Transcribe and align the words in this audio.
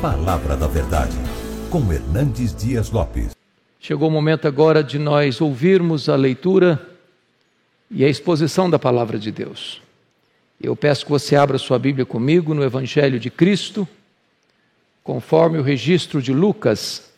Palavra 0.00 0.58
da 0.58 0.66
Verdade, 0.66 1.16
com 1.70 1.90
Hernandes 1.90 2.54
Dias 2.54 2.90
Lopes. 2.90 3.30
Chegou 3.80 4.08
o 4.08 4.10
momento 4.10 4.46
agora 4.46 4.84
de 4.84 4.98
nós 4.98 5.40
ouvirmos 5.40 6.10
a 6.10 6.16
leitura 6.16 6.86
e 7.90 8.04
a 8.04 8.08
exposição 8.08 8.68
da 8.68 8.78
palavra 8.78 9.18
de 9.18 9.32
Deus. 9.32 9.80
Eu 10.60 10.76
peço 10.76 11.06
que 11.06 11.10
você 11.10 11.34
abra 11.34 11.56
sua 11.56 11.78
Bíblia 11.78 12.04
comigo 12.04 12.52
no 12.52 12.62
Evangelho 12.62 13.18
de 13.18 13.30
Cristo, 13.30 13.88
conforme 15.02 15.58
o 15.58 15.62
registro 15.62 16.20
de 16.20 16.32
Lucas, 16.32 17.10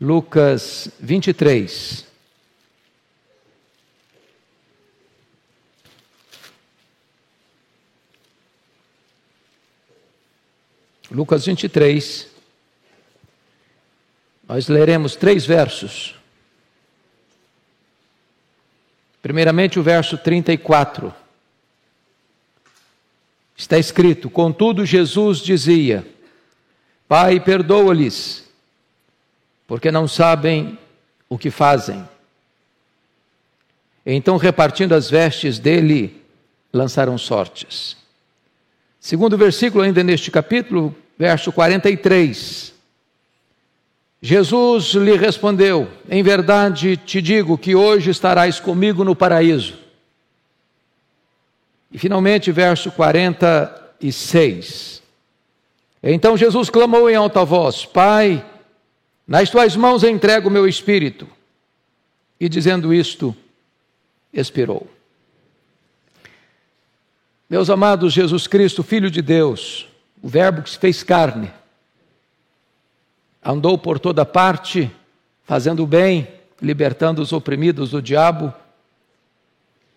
Lucas 0.00 0.88
23. 0.98 2.09
Lucas 11.10 11.44
23. 11.44 12.28
Nós 14.48 14.68
leremos 14.68 15.16
três 15.16 15.44
versos. 15.44 16.14
Primeiramente, 19.20 19.78
o 19.78 19.82
verso 19.82 20.16
34. 20.16 21.12
Está 23.56 23.76
escrito: 23.76 24.30
Contudo, 24.30 24.86
Jesus 24.86 25.38
dizia: 25.38 26.06
Pai, 27.08 27.40
perdoa-lhes, 27.40 28.48
porque 29.66 29.90
não 29.90 30.06
sabem 30.06 30.78
o 31.28 31.36
que 31.36 31.50
fazem. 31.50 32.08
Então, 34.06 34.36
repartindo 34.36 34.94
as 34.94 35.10
vestes 35.10 35.58
dele, 35.58 36.24
lançaram 36.72 37.18
sortes. 37.18 37.96
Segundo 39.00 39.36
versículo, 39.38 39.82
ainda 39.82 40.04
neste 40.04 40.30
capítulo, 40.30 40.94
verso 41.18 41.50
43. 41.50 42.74
Jesus 44.20 44.92
lhe 44.92 45.16
respondeu: 45.16 45.88
Em 46.08 46.22
verdade 46.22 46.96
te 46.98 47.22
digo 47.22 47.56
que 47.56 47.74
hoje 47.74 48.10
estarás 48.10 48.60
comigo 48.60 49.02
no 49.02 49.16
paraíso. 49.16 49.78
E 51.90 51.98
finalmente, 51.98 52.52
verso 52.52 52.92
46. 52.92 55.02
Então 56.02 56.36
Jesus 56.36 56.68
clamou 56.68 57.08
em 57.08 57.16
alta 57.16 57.42
voz: 57.42 57.86
Pai, 57.86 58.44
nas 59.26 59.48
tuas 59.48 59.74
mãos 59.74 60.04
entrego 60.04 60.48
o 60.48 60.52
meu 60.52 60.68
espírito. 60.68 61.26
E 62.38 62.50
dizendo 62.50 62.92
isto, 62.92 63.34
expirou. 64.32 64.86
Meus 67.50 67.68
amados, 67.68 68.12
Jesus 68.12 68.46
Cristo, 68.46 68.84
Filho 68.84 69.10
de 69.10 69.20
Deus, 69.20 69.88
o 70.22 70.28
Verbo 70.28 70.62
que 70.62 70.70
se 70.70 70.78
fez 70.78 71.02
carne, 71.02 71.50
andou 73.44 73.76
por 73.76 73.98
toda 73.98 74.24
parte, 74.24 74.88
fazendo 75.42 75.82
o 75.82 75.86
bem, 75.86 76.28
libertando 76.62 77.20
os 77.20 77.32
oprimidos 77.32 77.90
do 77.90 78.00
diabo, 78.00 78.54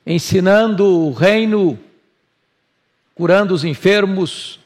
ensinando 0.03 0.83
o 0.83 1.13
reino, 1.13 1.77
curando 3.13 3.53
os 3.53 3.63
enfermos, 3.63 4.59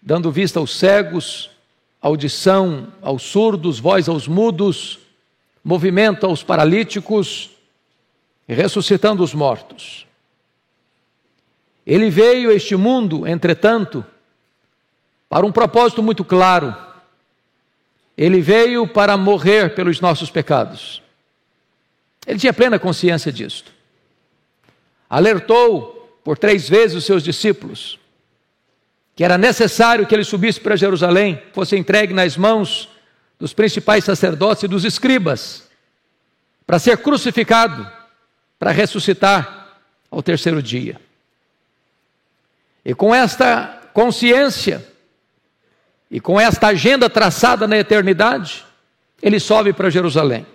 dando 0.00 0.30
vista 0.30 0.60
aos 0.60 0.78
cegos, 0.78 1.50
audição 2.00 2.86
aos 3.02 3.24
surdos, 3.24 3.80
voz 3.80 4.08
aos 4.08 4.28
mudos, 4.28 5.00
movimento 5.64 6.24
aos 6.24 6.44
paralíticos 6.44 7.50
e 8.48 8.54
ressuscitando 8.54 9.24
os 9.24 9.34
mortos. 9.34 10.06
Ele 11.86 12.10
veio 12.10 12.50
a 12.50 12.54
este 12.54 12.76
mundo, 12.76 13.26
entretanto, 13.26 14.04
para 15.28 15.44
um 15.46 15.52
propósito 15.52 16.02
muito 16.02 16.24
claro. 16.24 16.76
Ele 18.16 18.40
veio 18.40 18.86
para 18.86 19.16
morrer 19.16 19.74
pelos 19.74 20.00
nossos 20.00 20.30
pecados. 20.30 21.02
Ele 22.26 22.38
tinha 22.38 22.52
plena 22.52 22.78
consciência 22.78 23.32
disto. 23.32 23.72
Alertou 25.10 26.20
por 26.22 26.38
três 26.38 26.68
vezes 26.68 26.96
os 26.96 27.04
seus 27.04 27.22
discípulos 27.22 27.98
que 29.14 29.24
era 29.24 29.36
necessário 29.36 30.06
que 30.06 30.14
ele 30.14 30.24
subisse 30.24 30.60
para 30.60 30.76
Jerusalém, 30.76 31.40
fosse 31.52 31.76
entregue 31.76 32.14
nas 32.14 32.36
mãos 32.36 32.88
dos 33.38 33.52
principais 33.52 34.04
sacerdotes 34.04 34.62
e 34.62 34.68
dos 34.68 34.84
escribas, 34.84 35.68
para 36.66 36.78
ser 36.78 36.96
crucificado, 36.98 37.90
para 38.58 38.70
ressuscitar 38.70 39.80
ao 40.10 40.22
terceiro 40.22 40.62
dia. 40.62 41.00
E 42.84 42.94
com 42.94 43.14
esta 43.14 43.80
consciência 43.92 44.84
e 46.10 46.20
com 46.20 46.40
esta 46.40 46.68
agenda 46.68 47.08
traçada 47.08 47.66
na 47.66 47.78
eternidade, 47.78 48.64
ele 49.22 49.38
sobe 49.38 49.72
para 49.72 49.88
Jerusalém. 49.88 50.46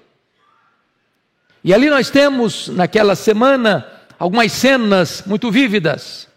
E 1.63 1.73
ali 1.73 1.89
nós 1.89 2.09
temos, 2.09 2.67
naquela 2.67 3.15
semana, 3.15 3.85
algumas 4.19 4.51
cenas 4.51 5.23
muito 5.25 5.51
vívidas. 5.51 6.27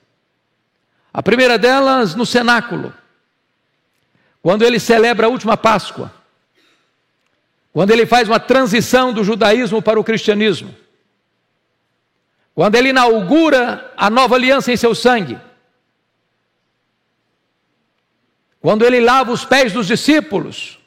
A 1.13 1.23
primeira 1.23 1.59
delas 1.59 2.15
no 2.15 2.25
cenáculo, 2.25 2.95
quando 4.41 4.63
ele 4.63 4.79
celebra 4.79 5.27
a 5.27 5.31
última 5.31 5.57
Páscoa, 5.57 6.13
quando 7.73 7.91
ele 7.91 8.07
faz 8.07 8.29
uma 8.29 8.41
transição 8.41 9.13
do 9.13 9.23
judaísmo 9.23 9.83
para 9.83 10.01
o 10.01 10.05
cristianismo, 10.05 10.75
quando 12.55 12.75
ele 12.75 12.89
inaugura 12.89 13.93
a 13.97 14.09
nova 14.11 14.35
aliança 14.35 14.73
em 14.73 14.77
seu 14.77 14.95
sangue. 14.95 15.39
Quando 18.61 18.85
ele 18.85 19.01
lava 19.01 19.33
os 19.33 19.45
pés 19.45 19.73
dos 19.73 19.87
discípulos 19.87 20.79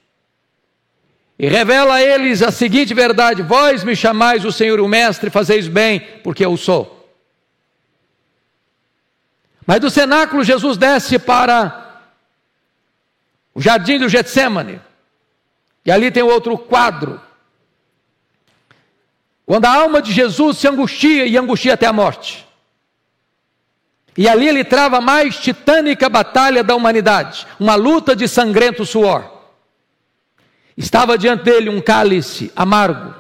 e 1.38 1.48
revela 1.48 1.96
a 1.96 2.04
eles 2.04 2.42
a 2.42 2.52
seguinte 2.52 2.94
verdade: 2.94 3.42
Vós 3.42 3.84
me 3.84 3.96
chamais 3.96 4.46
o 4.46 4.52
Senhor 4.52 4.80
o 4.80 4.88
Mestre, 4.88 5.30
fazeis 5.30 5.68
bem, 5.68 6.00
porque 6.24 6.46
eu 6.46 6.56
sou. 6.56 7.10
Mas 9.66 9.80
do 9.80 9.90
cenáculo 9.90 10.44
Jesus 10.44 10.78
desce 10.78 11.18
para 11.18 12.02
o 13.54 13.62
jardim 13.62 13.98
do 13.98 14.10
Getsemane. 14.10 14.80
E 15.86 15.92
ali 15.92 16.12
tem 16.12 16.24
outro 16.24 16.58
quadro. 16.58 17.20
Quando 19.46 19.66
a 19.66 19.76
alma 19.76 20.02
de 20.02 20.14
Jesus 20.14 20.58
se 20.58 20.68
angustia 20.68 21.26
e 21.26 21.38
angustia 21.38 21.74
até 21.74 21.86
a 21.86 21.94
morte. 21.94 22.48
E 24.18 24.28
ali 24.28 24.48
ele 24.48 24.64
trava 24.64 24.98
a 24.98 25.02
mais 25.02 25.38
titânica 25.38 26.08
batalha 26.08 26.64
da 26.64 26.76
humanidade, 26.76 27.48
uma 27.60 27.76
luta 27.76 28.16
de 28.16 28.28
sangrento 28.28 28.86
suor. 28.86 29.32
Estava 30.78 31.18
diante 31.18 31.44
dele 31.44 31.70
um 31.70 31.82
cálice 31.82 32.52
amargo. 32.56 33.14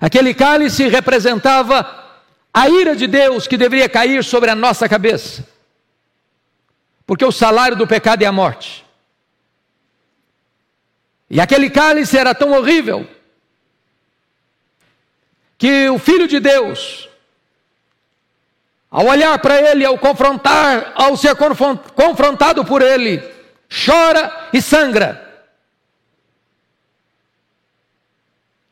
Aquele 0.00 0.32
cálice 0.32 0.88
representava 0.88 2.06
a 2.52 2.68
ira 2.68 2.94
de 2.94 3.06
Deus 3.06 3.46
que 3.46 3.56
deveria 3.56 3.88
cair 3.88 4.22
sobre 4.24 4.50
a 4.50 4.54
nossa 4.54 4.88
cabeça. 4.88 5.46
Porque 7.06 7.24
o 7.24 7.32
salário 7.32 7.76
do 7.76 7.86
pecado 7.86 8.22
é 8.22 8.26
a 8.26 8.32
morte. 8.32 8.84
E 11.30 11.40
aquele 11.40 11.68
cálice 11.68 12.16
era 12.16 12.34
tão 12.34 12.52
horrível 12.52 13.08
que 15.58 15.88
o 15.88 15.98
Filho 15.98 16.28
de 16.28 16.38
Deus, 16.38 17.07
ao 18.90 19.06
olhar 19.06 19.38
para 19.38 19.60
ele, 19.70 19.84
ao 19.84 19.98
confrontar, 19.98 20.92
ao 20.94 21.16
ser 21.16 21.36
confrontado 21.94 22.64
por 22.64 22.82
ele, 22.82 23.22
chora 23.68 24.48
e 24.52 24.62
sangra. 24.62 25.26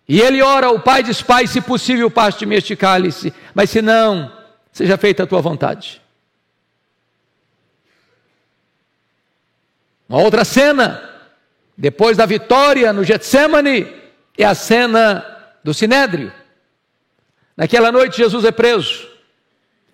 E 0.09 0.21
ele 0.21 0.41
ora 0.41 0.69
ao 0.69 0.81
Pai 0.81 1.03
diz: 1.03 1.21
Pai, 1.21 1.47
se 1.47 1.61
possível, 1.61 2.11
paste-me 2.11 2.57
este 2.57 2.77
cálice, 2.77 3.35
mas 3.55 3.71
se 3.71 3.83
não, 3.83 4.33
seja 4.73 4.97
feita 4.97 5.25
a 5.25 5.27
tua 5.27 5.41
vontade. 5.41 6.01
Uma 10.09 10.23
outra 10.23 10.45
cena, 10.45 11.03
depois 11.77 12.17
da 12.17 12.25
vitória 12.25 12.93
no 12.93 13.03
Getsemane, 13.03 13.93
é 14.39 14.45
a 14.45 14.55
cena 14.55 15.27
do 15.65 15.75
Sinédrio. 15.75 16.33
Naquela 17.57 17.91
noite, 17.91 18.19
Jesus 18.19 18.45
é 18.45 18.53
preso. 18.53 19.16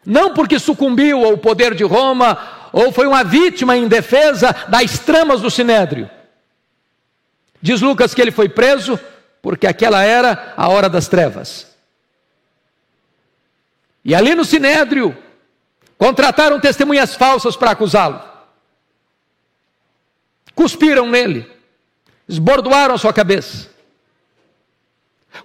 Não 0.05 0.35
porque 0.35 0.59
sucumbiu 0.59 1.25
ao 1.25 1.39
poder 1.39 1.75
de 1.75 1.85
Roma 1.85 2.69
ou 2.73 2.91
foi 2.91 3.07
uma 3.07 3.23
vítima 3.23 3.77
indefesa 3.77 4.53
das 4.69 4.99
tramas 4.99 5.41
do 5.41 5.51
sinédrio. 5.51 6.11
Diz 7.61 7.81
Lucas 7.81 8.13
que 8.13 8.21
ele 8.21 8.33
foi 8.33 8.49
preso 8.49 8.99
porque 9.41 9.67
aquela 9.67 10.03
era 10.03 10.55
a 10.57 10.69
hora 10.69 10.89
das 10.89 11.07
trevas. 11.07 11.69
E 14.05 14.15
ali 14.15 14.35
no 14.35 14.45
sinédrio 14.45 15.17
contrataram 15.97 16.59
testemunhas 16.59 17.15
falsas 17.15 17.55
para 17.55 17.71
acusá-lo. 17.71 18.21
Cuspiram 20.55 21.09
nele, 21.09 21.49
esbordoaram 22.29 22.97
a 22.97 22.99
sua 22.99 23.13
cabeça. 23.13 23.71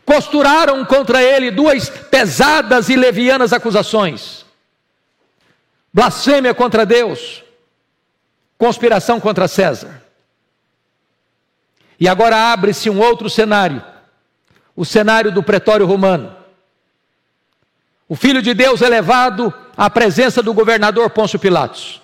Costuraram 0.03 0.83
contra 0.83 1.21
ele 1.21 1.51
duas 1.51 1.87
pesadas 1.89 2.89
e 2.89 2.95
levianas 2.95 3.53
acusações 3.53 4.46
blasfêmia 5.93 6.53
contra 6.53 6.85
Deus, 6.85 7.43
conspiração 8.57 9.19
contra 9.19 9.47
César. 9.47 10.03
E 11.99 12.07
agora 12.07 12.51
abre-se 12.51 12.89
um 12.89 12.99
outro 12.99 13.29
cenário, 13.29 13.83
o 14.75 14.85
cenário 14.85 15.31
do 15.31 15.41
pretório 15.41 15.85
romano. 15.85 16.35
O 18.07 18.15
Filho 18.15 18.41
de 18.41 18.53
Deus 18.53 18.81
é 18.81 18.87
levado 18.87 19.53
à 19.75 19.89
presença 19.89 20.41
do 20.41 20.53
governador 20.53 21.09
Pôncio 21.09 21.39
Pilatos. 21.39 22.01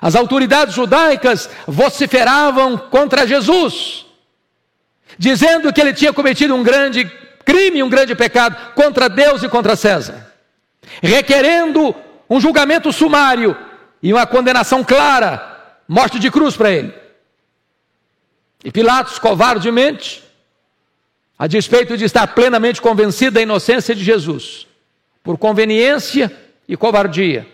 As 0.00 0.14
autoridades 0.14 0.74
judaicas 0.74 1.48
vociferavam 1.66 2.76
contra 2.76 3.26
Jesus, 3.26 4.06
dizendo 5.18 5.72
que 5.72 5.80
ele 5.80 5.94
tinha 5.94 6.12
cometido 6.12 6.54
um 6.54 6.62
grande 6.62 7.04
crime, 7.44 7.82
um 7.82 7.88
grande 7.88 8.14
pecado 8.14 8.74
contra 8.74 9.08
Deus 9.08 9.42
e 9.42 9.48
contra 9.48 9.74
César, 9.74 10.27
requerendo 11.02 11.94
um 12.28 12.40
julgamento 12.40 12.92
sumário 12.92 13.56
e 14.02 14.12
uma 14.12 14.26
condenação 14.26 14.84
clara, 14.84 15.76
morte 15.86 16.18
de 16.18 16.30
cruz 16.30 16.56
para 16.56 16.70
ele. 16.70 16.94
E 18.64 18.70
Pilatos, 18.70 19.18
covardemente, 19.18 20.22
a 21.38 21.46
despeito 21.46 21.96
de 21.96 22.04
estar 22.04 22.26
plenamente 22.28 22.82
convencido 22.82 23.32
da 23.32 23.42
inocência 23.42 23.94
de 23.94 24.02
Jesus, 24.02 24.66
por 25.22 25.38
conveniência 25.38 26.36
e 26.68 26.76
covardia, 26.76 27.46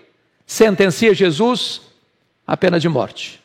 sentencia 0.46 1.14
Jesus 1.14 1.82
à 2.46 2.56
pena 2.56 2.80
de 2.80 2.88
morte. 2.88 3.40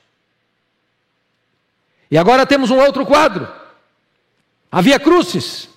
E 2.10 2.18
agora 2.18 2.46
temos 2.46 2.72
um 2.72 2.80
outro 2.80 3.06
quadro. 3.06 3.48
Havia 4.72 5.00
cruces. 5.00 5.70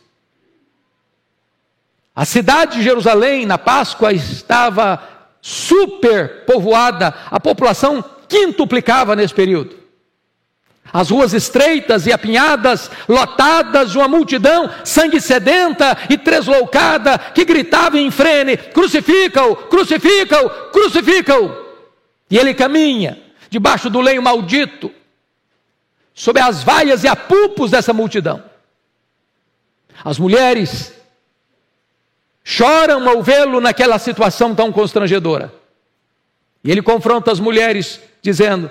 A 2.15 2.25
cidade 2.27 2.79
de 2.79 2.83
Jerusalém, 2.83 3.47
na 3.47 3.57
Páscoa, 3.57 4.13
estava 4.13 5.03
super 5.41 6.45
povoada, 6.45 7.15
a 7.31 7.41
população 7.41 8.05
quintuplicava 8.29 9.17
nesse 9.17 9.35
período. 9.35 9.83
As 10.93 11.09
ruas 11.09 11.33
estreitas 11.33 12.07
e 12.07 12.13
apinhadas, 12.13 12.91
lotadas 13.09 13.93
de 13.93 13.99
uma 13.99 14.09
multidão 14.09 14.71
sangue 14.85 15.23
sedenta 15.23 15.97
e 16.11 16.19
tresloucada, 16.19 17.19
que 17.19 17.47
gritava 17.47 17.99
em 17.99 18.11
frene: 18.11 18.59
crucifica-o, 18.59 19.57
crucifica-o, 19.57 20.51
crucifica-o. 20.71 21.63
E 22.31 22.37
ele 22.37 22.53
caminha 22.53 23.23
debaixo 23.49 23.89
do 23.89 24.03
lenho 24.03 24.23
maldito, 24.23 24.93
sob 26.13 26.39
as 26.39 26.63
vaias 26.63 27.05
e 27.05 27.09
apupos 27.09 27.71
dessa 27.71 27.95
multidão. 27.95 28.43
As 30.05 30.19
mulheres 30.19 30.93
choram 32.45 33.09
ao 33.09 33.23
vê-lo 33.23 33.61
naquela 33.61 33.99
situação 33.99 34.55
tão 34.55 34.73
constrangedora. 34.73 35.53
E 36.65 36.71
ele 36.71 36.83
confronta 36.83 37.31
as 37.31 37.41
mulheres, 37.41 38.01
dizendo: 38.21 38.71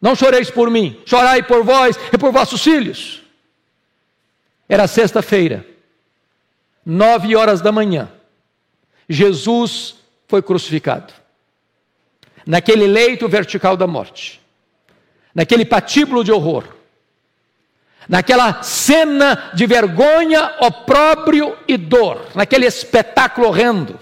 Não 0.00 0.14
choreis 0.14 0.50
por 0.50 0.70
mim, 0.70 1.00
chorai 1.04 1.42
por 1.42 1.62
vós 1.64 1.98
e 2.12 2.18
por 2.18 2.32
vossos 2.32 2.62
filhos. 2.62 3.22
Era 4.68 4.86
sexta-feira, 4.86 5.64
nove 6.84 7.36
horas 7.36 7.60
da 7.60 7.70
manhã, 7.70 8.10
Jesus 9.08 9.96
foi 10.26 10.42
crucificado. 10.42 11.12
Naquele 12.44 12.86
leito 12.86 13.28
vertical 13.28 13.76
da 13.76 13.86
morte, 13.86 14.40
naquele 15.34 15.64
patíbulo 15.64 16.22
de 16.22 16.32
horror, 16.32 16.75
naquela 18.08 18.62
cena 18.62 19.50
de 19.54 19.66
vergonha, 19.66 20.54
opróbrio 20.60 21.56
e 21.66 21.76
dor, 21.76 22.26
naquele 22.34 22.66
espetáculo 22.66 23.48
horrendo. 23.48 23.98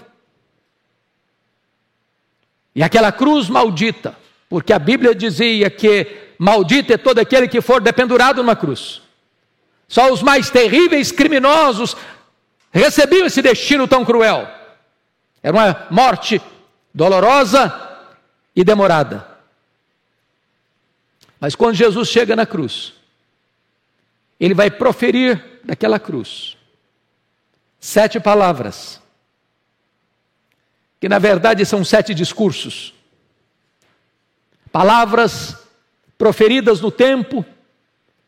E 2.75 2.83
aquela 2.83 3.11
cruz 3.11 3.49
maldita, 3.49 4.15
porque 4.49 4.73
a 4.73 4.79
Bíblia 4.79 5.15
dizia 5.15 5.69
que 5.69 6.33
maldito 6.37 6.93
é 6.93 6.97
todo 6.97 7.19
aquele 7.19 7.47
que 7.47 7.61
for 7.61 7.81
dependurado 7.81 8.43
numa 8.43 8.55
cruz. 8.55 9.01
Só 9.87 10.11
os 10.11 10.21
mais 10.21 10.49
terríveis 10.49 11.11
criminosos 11.11 11.95
recebiam 12.71 13.27
esse 13.27 13.41
destino 13.41 13.87
tão 13.87 14.03
cruel. 14.03 14.47
Era 15.41 15.55
uma 15.55 15.87
morte 15.89 16.41
dolorosa 16.93 17.73
e 18.55 18.63
demorada. 18.63 19.25
Mas 21.39 21.55
quando 21.55 21.75
Jesus 21.75 22.09
chega 22.09 22.35
na 22.35 22.45
cruz, 22.45 22.93
ele 24.39 24.53
vai 24.53 24.69
proferir 24.69 25.61
daquela 25.63 25.99
cruz 25.99 26.55
sete 27.85 28.19
palavras, 28.19 28.99
que 30.99 31.07
na 31.07 31.19
verdade 31.19 31.63
são 31.67 31.85
sete 31.85 32.15
discursos. 32.15 32.95
Palavras 34.71 35.55
proferidas 36.17 36.81
no 36.81 36.89
tempo, 36.89 37.45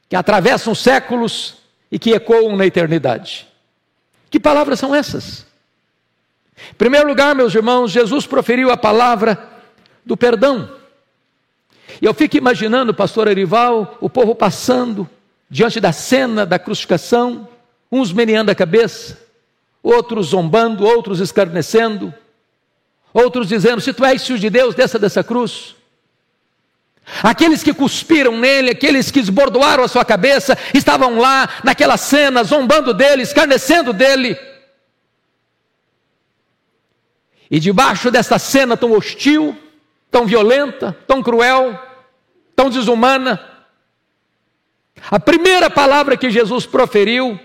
que 0.07 0.15
atravessam 0.15 0.75
séculos 0.75 1.55
e 1.91 1.97
que 1.97 2.11
ecoam 2.11 2.55
na 2.55 2.67
eternidade. 2.67 3.47
Que 4.29 4.39
palavras 4.39 4.79
são 4.79 4.93
essas? 4.93 5.47
Em 6.69 6.75
primeiro 6.75 7.07
lugar, 7.07 7.33
meus 7.33 7.55
irmãos, 7.55 7.91
Jesus 7.91 8.27
proferiu 8.27 8.69
a 8.69 8.77
palavra 8.77 9.43
do 10.05 10.15
perdão. 10.15 10.71
E 11.99 12.05
eu 12.05 12.13
fico 12.13 12.37
imaginando, 12.37 12.93
pastor 12.93 13.27
Arival, 13.27 13.97
o 13.99 14.07
povo 14.07 14.35
passando, 14.35 15.09
diante 15.49 15.79
da 15.79 15.91
cena 15.91 16.45
da 16.45 16.59
crucificação, 16.59 17.47
uns 17.91 18.11
meneando 18.11 18.51
a 18.51 18.55
cabeça, 18.55 19.17
outros 19.81 20.27
zombando, 20.27 20.85
outros 20.85 21.19
escarnecendo, 21.19 22.13
outros 23.13 23.47
dizendo: 23.47 23.81
Se 23.81 23.93
tu 23.93 24.03
és 24.05 24.25
filho 24.25 24.39
de 24.39 24.49
Deus, 24.49 24.75
desça 24.75 24.99
dessa 24.99 25.23
cruz. 25.23 25.75
Aqueles 27.23 27.63
que 27.63 27.73
cuspiram 27.73 28.37
nele, 28.37 28.71
aqueles 28.71 29.09
que 29.09 29.19
esbordoaram 29.19 29.83
a 29.83 29.87
sua 29.87 30.03
cabeça, 30.03 30.57
estavam 30.73 31.17
lá 31.17 31.49
naquela 31.63 31.95
cena, 31.95 32.43
zombando 32.43 32.93
dele, 32.93 33.23
escarnecendo 33.23 33.93
dele. 33.93 34.37
E 37.49 37.61
debaixo 37.61 38.11
dessa 38.11 38.37
cena 38.37 38.75
tão 38.75 38.91
hostil, 38.91 39.57
tão 40.11 40.25
violenta, 40.25 40.97
tão 41.07 41.23
cruel, 41.23 41.81
tão 42.53 42.69
desumana, 42.69 43.41
a 45.09 45.19
primeira 45.19 45.69
palavra 45.69 46.17
que 46.17 46.29
Jesus 46.29 46.65
proferiu 46.65 47.39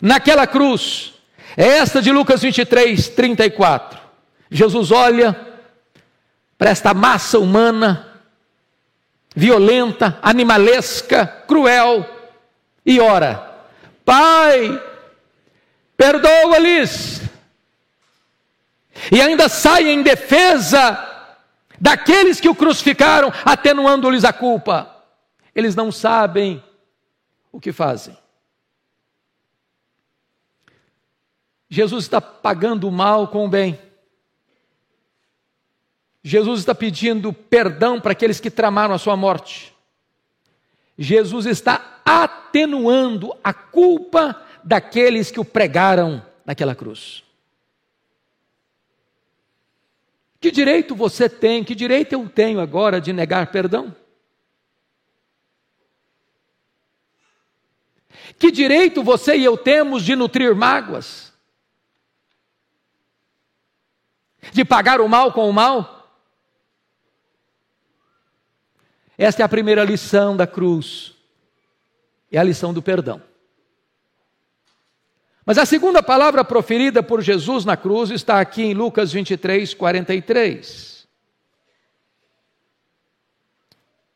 naquela 0.00 0.46
cruz 0.46 1.14
é 1.56 1.66
esta 1.78 2.00
de 2.00 2.12
Lucas 2.12 2.42
23, 2.42 3.08
34. 3.08 3.98
Jesus 4.50 4.90
olha 4.90 5.38
para 6.56 6.70
esta 6.70 6.94
massa 6.94 7.38
humana, 7.38 8.20
violenta, 9.34 10.18
animalesca, 10.22 11.26
cruel, 11.46 12.06
e 12.84 13.00
ora: 13.00 13.60
Pai, 14.04 14.82
perdoa-lhes. 15.96 17.22
E 19.12 19.20
ainda 19.20 19.48
sai 19.48 19.88
em 19.88 20.02
defesa 20.02 21.06
daqueles 21.80 22.40
que 22.40 22.48
o 22.48 22.54
crucificaram, 22.54 23.32
atenuando-lhes 23.44 24.24
a 24.24 24.32
culpa. 24.32 24.97
Eles 25.58 25.74
não 25.74 25.90
sabem 25.90 26.62
o 27.50 27.58
que 27.60 27.72
fazem. 27.72 28.16
Jesus 31.68 32.04
está 32.04 32.20
pagando 32.20 32.86
o 32.86 32.92
mal 32.92 33.26
com 33.26 33.44
o 33.44 33.48
bem. 33.48 33.76
Jesus 36.22 36.60
está 36.60 36.76
pedindo 36.76 37.32
perdão 37.32 38.00
para 38.00 38.12
aqueles 38.12 38.38
que 38.38 38.52
tramaram 38.52 38.94
a 38.94 38.98
sua 38.98 39.16
morte. 39.16 39.74
Jesus 40.96 41.44
está 41.44 42.02
atenuando 42.04 43.36
a 43.42 43.52
culpa 43.52 44.40
daqueles 44.62 45.28
que 45.28 45.40
o 45.40 45.44
pregaram 45.44 46.24
naquela 46.46 46.76
cruz. 46.76 47.24
Que 50.40 50.52
direito 50.52 50.94
você 50.94 51.28
tem, 51.28 51.64
que 51.64 51.74
direito 51.74 52.12
eu 52.12 52.28
tenho 52.28 52.60
agora 52.60 53.00
de 53.00 53.12
negar 53.12 53.50
perdão? 53.50 53.92
Que 58.38 58.50
direito 58.50 59.02
você 59.02 59.36
e 59.36 59.44
eu 59.44 59.56
temos 59.56 60.04
de 60.04 60.14
nutrir 60.14 60.54
mágoas? 60.54 61.32
De 64.52 64.64
pagar 64.64 65.00
o 65.00 65.08
mal 65.08 65.32
com 65.32 65.48
o 65.48 65.52
mal? 65.52 65.98
Esta 69.16 69.42
é 69.42 69.44
a 69.44 69.48
primeira 69.48 69.82
lição 69.84 70.36
da 70.36 70.46
cruz, 70.46 71.16
é 72.30 72.38
a 72.38 72.44
lição 72.44 72.72
do 72.72 72.80
perdão. 72.80 73.20
Mas 75.44 75.58
a 75.58 75.66
segunda 75.66 76.02
palavra 76.02 76.44
proferida 76.44 77.02
por 77.02 77.20
Jesus 77.20 77.64
na 77.64 77.76
cruz 77.76 78.10
está 78.10 78.38
aqui 78.38 78.62
em 78.62 78.74
Lucas 78.74 79.12
23, 79.12 79.74
43. 79.74 80.97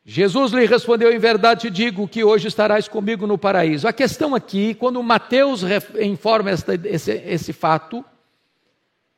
Jesus 0.05 0.51
lhe 0.51 0.65
respondeu: 0.65 1.11
Em 1.13 1.19
verdade 1.19 1.61
te 1.61 1.69
digo 1.69 2.07
que 2.07 2.23
hoje 2.23 2.47
estarás 2.47 2.87
comigo 2.87 3.25
no 3.25 3.37
paraíso. 3.37 3.87
A 3.87 3.93
questão 3.93 4.35
aqui, 4.35 4.73
quando 4.73 5.01
Mateus 5.01 5.61
informa 6.01 6.51
esta, 6.51 6.75
esse, 6.75 7.11
esse 7.11 7.53
fato, 7.53 8.03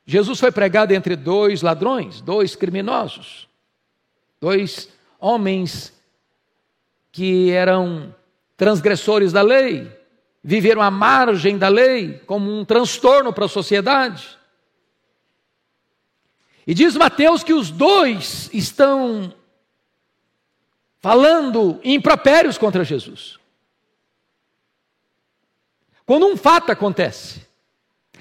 Jesus 0.05 0.39
foi 0.39 0.51
pregado 0.51 0.93
entre 0.93 1.15
dois 1.15 1.63
ladrões, 1.63 2.21
dois 2.21 2.55
criminosos, 2.55 3.47
dois 4.39 4.89
homens 5.19 5.91
que 7.11 7.49
eram 7.49 8.13
transgressores 8.55 9.31
da 9.31 9.41
lei, 9.41 9.91
viveram 10.43 10.81
à 10.81 10.91
margem 10.91 11.57
da 11.57 11.67
lei, 11.67 12.21
como 12.27 12.51
um 12.51 12.63
transtorno 12.63 13.33
para 13.33 13.45
a 13.45 13.49
sociedade. 13.49 14.37
E 16.67 16.73
diz 16.73 16.95
Mateus 16.95 17.43
que 17.43 17.53
os 17.53 17.71
dois 17.71 18.49
estão 18.53 19.33
falando 21.05 21.79
impropérios 21.83 22.57
contra 22.57 22.83
Jesus. 22.83 23.37
Quando 26.03 26.25
um 26.25 26.35
fato 26.35 26.71
acontece, 26.71 27.45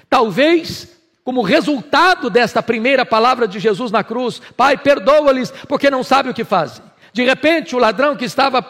talvez 0.07 0.95
como 1.23 1.41
resultado 1.41 2.29
desta 2.29 2.61
primeira 2.61 3.03
palavra 3.03 3.47
de 3.47 3.57
Jesus 3.57 3.91
na 3.91 4.03
cruz, 4.03 4.39
Pai, 4.55 4.77
perdoa-lhes, 4.77 5.49
porque 5.67 5.89
não 5.89 6.03
sabem 6.03 6.31
o 6.31 6.35
que 6.35 6.43
fazem. 6.43 6.85
De 7.11 7.23
repente, 7.23 7.75
o 7.75 7.79
ladrão 7.79 8.15
que 8.15 8.23
estava 8.23 8.61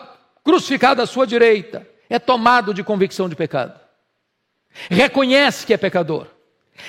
crucificado 0.45 1.01
à 1.01 1.05
sua 1.05 1.27
direita 1.27 1.85
é 2.09 2.17
tomado 2.17 2.73
de 2.73 2.85
convicção 2.85 3.27
de 3.27 3.35
pecado. 3.35 3.77
Reconhece 4.89 5.65
que 5.65 5.73
é 5.73 5.77
pecador. 5.77 6.27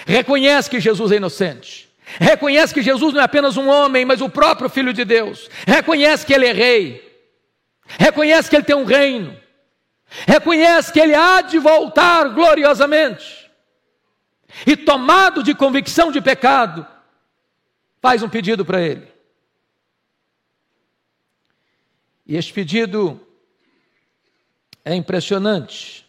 Reconhece 0.06 0.70
que 0.70 0.78
Jesus 0.78 1.10
é 1.10 1.16
inocente. 1.16 1.88
Reconhece 2.20 2.72
que 2.72 2.82
Jesus 2.82 3.12
não 3.12 3.20
é 3.20 3.24
apenas 3.24 3.56
um 3.56 3.68
homem, 3.68 4.04
mas 4.04 4.20
o 4.20 4.28
próprio 4.28 4.68
Filho 4.68 4.92
de 4.92 5.04
Deus. 5.04 5.50
Reconhece 5.66 6.24
que 6.24 6.32
ele 6.32 6.46
é 6.46 6.52
rei. 6.52 7.06
Reconhece 7.86 8.50
que 8.50 8.56
ele 8.56 8.64
tem 8.64 8.76
um 8.76 8.84
reino. 8.84 9.38
Reconhece 10.26 10.92
que 10.92 11.00
ele 11.00 11.14
há 11.14 11.42
de 11.42 11.58
voltar 11.58 12.28
gloriosamente 12.30 13.46
e 14.64 14.76
tomado 14.76 15.42
de 15.42 15.54
convicção 15.54 16.12
de 16.12 16.20
pecado, 16.20 16.86
faz 18.00 18.22
um 18.22 18.28
pedido 18.28 18.64
para 18.64 18.80
ele. 18.80 19.06
E 22.24 22.36
este 22.36 22.52
pedido 22.52 23.20
é 24.84 24.94
impressionante, 24.94 26.06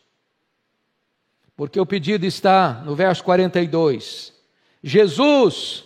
porque 1.55 1.79
o 1.79 1.86
pedido 1.86 2.25
está 2.25 2.81
no 2.86 2.96
verso 2.96 3.24
42. 3.24 4.34
Jesus, 4.84 5.84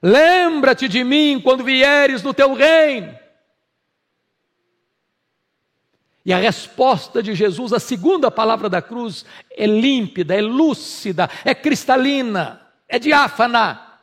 lembra-te 0.00 0.88
de 0.88 1.04
mim 1.04 1.40
quando 1.42 1.64
vieres 1.64 2.22
no 2.22 2.32
teu 2.32 2.54
reino. 2.54 3.18
E 6.24 6.32
a 6.32 6.38
resposta 6.38 7.22
de 7.22 7.34
Jesus, 7.34 7.72
a 7.72 7.80
segunda 7.80 8.30
palavra 8.30 8.68
da 8.68 8.82
cruz, 8.82 9.24
é 9.50 9.66
límpida, 9.66 10.34
é 10.34 10.40
lúcida, 10.40 11.30
é 11.44 11.54
cristalina, 11.54 12.60
é 12.86 12.98
diáfana. 12.98 13.98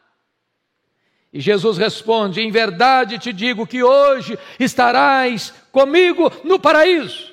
E 1.31 1.39
Jesus 1.39 1.77
responde: 1.77 2.41
Em 2.41 2.50
verdade 2.50 3.19
te 3.19 3.31
digo 3.31 3.67
que 3.67 3.83
hoje 3.83 4.38
estarás 4.59 5.53
comigo 5.71 6.31
no 6.43 6.59
paraíso. 6.59 7.31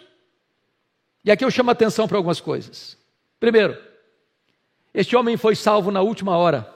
E 1.25 1.31
aqui 1.31 1.45
eu 1.45 1.51
chamo 1.51 1.71
a 1.71 1.73
atenção 1.73 2.07
para 2.07 2.19
algumas 2.19 2.41
coisas. 2.41 2.99
Primeiro, 3.41 3.79
este 4.93 5.17
homem 5.17 5.39
foi 5.39 5.57
salvo 5.57 5.91
na 5.91 6.03
última 6.03 6.37
hora. 6.37 6.71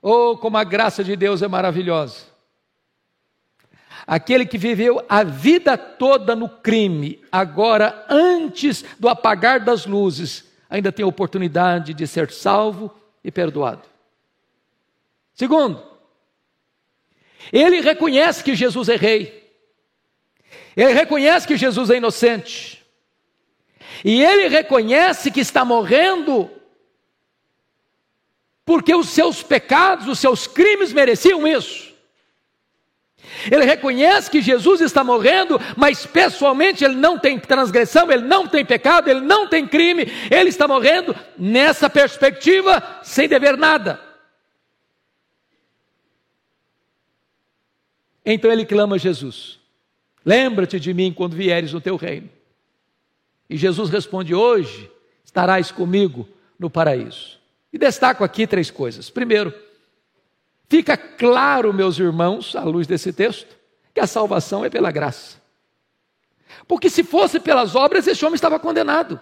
Oh, 0.00 0.36
como 0.36 0.58
a 0.58 0.64
graça 0.64 1.04
de 1.04 1.14
Deus 1.14 1.42
é 1.42 1.46
maravilhosa. 1.46 2.31
Aquele 4.06 4.44
que 4.44 4.58
viveu 4.58 5.04
a 5.08 5.22
vida 5.22 5.76
toda 5.78 6.34
no 6.34 6.48
crime, 6.48 7.22
agora, 7.30 8.04
antes 8.08 8.84
do 8.98 9.08
apagar 9.08 9.60
das 9.60 9.86
luzes, 9.86 10.44
ainda 10.68 10.90
tem 10.90 11.04
a 11.04 11.08
oportunidade 11.08 11.94
de 11.94 12.06
ser 12.06 12.30
salvo 12.30 12.94
e 13.22 13.30
perdoado. 13.30 13.82
Segundo, 15.34 15.82
ele 17.52 17.80
reconhece 17.80 18.42
que 18.42 18.54
Jesus 18.54 18.88
é 18.88 18.96
rei, 18.96 19.50
ele 20.76 20.92
reconhece 20.92 21.46
que 21.46 21.56
Jesus 21.56 21.90
é 21.90 21.96
inocente, 21.96 22.84
e 24.04 24.22
ele 24.22 24.48
reconhece 24.48 25.30
que 25.30 25.40
está 25.40 25.64
morrendo 25.64 26.50
porque 28.64 28.94
os 28.94 29.08
seus 29.08 29.42
pecados, 29.42 30.08
os 30.08 30.18
seus 30.18 30.46
crimes 30.46 30.92
mereciam 30.92 31.46
isso. 31.46 31.91
Ele 33.50 33.64
reconhece 33.64 34.30
que 34.30 34.42
Jesus 34.42 34.80
está 34.80 35.02
morrendo, 35.02 35.60
mas 35.76 36.04
pessoalmente 36.04 36.84
ele 36.84 36.94
não 36.94 37.18
tem 37.18 37.38
transgressão, 37.38 38.10
ele 38.10 38.22
não 38.22 38.46
tem 38.46 38.64
pecado, 38.64 39.08
ele 39.08 39.20
não 39.20 39.48
tem 39.48 39.66
crime, 39.66 40.06
ele 40.30 40.48
está 40.48 40.68
morrendo 40.68 41.14
nessa 41.38 41.88
perspectiva, 41.88 43.00
sem 43.02 43.28
dever 43.28 43.56
nada. 43.56 44.00
Então 48.24 48.50
ele 48.50 48.64
clama 48.64 48.96
a 48.96 48.98
Jesus: 48.98 49.58
Lembra-te 50.24 50.78
de 50.78 50.94
mim 50.94 51.12
quando 51.12 51.34
vieres 51.34 51.72
no 51.72 51.80
teu 51.80 51.96
reino. 51.96 52.28
E 53.48 53.56
Jesus 53.56 53.90
responde: 53.90 54.34
Hoje 54.34 54.90
estarás 55.24 55.72
comigo 55.72 56.28
no 56.58 56.70
paraíso. 56.70 57.40
E 57.72 57.78
destaco 57.78 58.22
aqui 58.22 58.46
três 58.46 58.70
coisas. 58.70 59.08
Primeiro, 59.10 59.52
Fica 60.68 60.96
claro, 60.96 61.72
meus 61.72 61.98
irmãos, 61.98 62.56
à 62.56 62.62
luz 62.64 62.86
desse 62.86 63.12
texto, 63.12 63.56
que 63.92 64.00
a 64.00 64.06
salvação 64.06 64.64
é 64.64 64.70
pela 64.70 64.90
graça. 64.90 65.40
Porque 66.66 66.88
se 66.88 67.04
fosse 67.04 67.40
pelas 67.40 67.74
obras, 67.74 68.06
esse 68.06 68.24
homem 68.24 68.34
estava 68.34 68.58
condenado. 68.58 69.20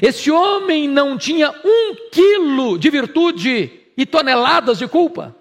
Esse 0.00 0.30
homem 0.30 0.88
não 0.88 1.18
tinha 1.18 1.50
um 1.64 1.94
quilo 2.10 2.78
de 2.78 2.90
virtude 2.90 3.80
e 3.96 4.06
toneladas 4.06 4.78
de 4.78 4.88
culpa. 4.88 5.36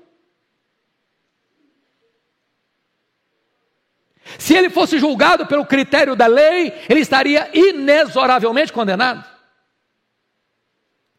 Se 4.38 4.56
ele 4.56 4.70
fosse 4.70 4.98
julgado 4.98 5.46
pelo 5.46 5.66
critério 5.66 6.16
da 6.16 6.28
lei, 6.28 6.74
ele 6.90 7.02
estaria 7.02 7.50
inexoravelmente 7.54 8.72
condenado. 8.72 9.26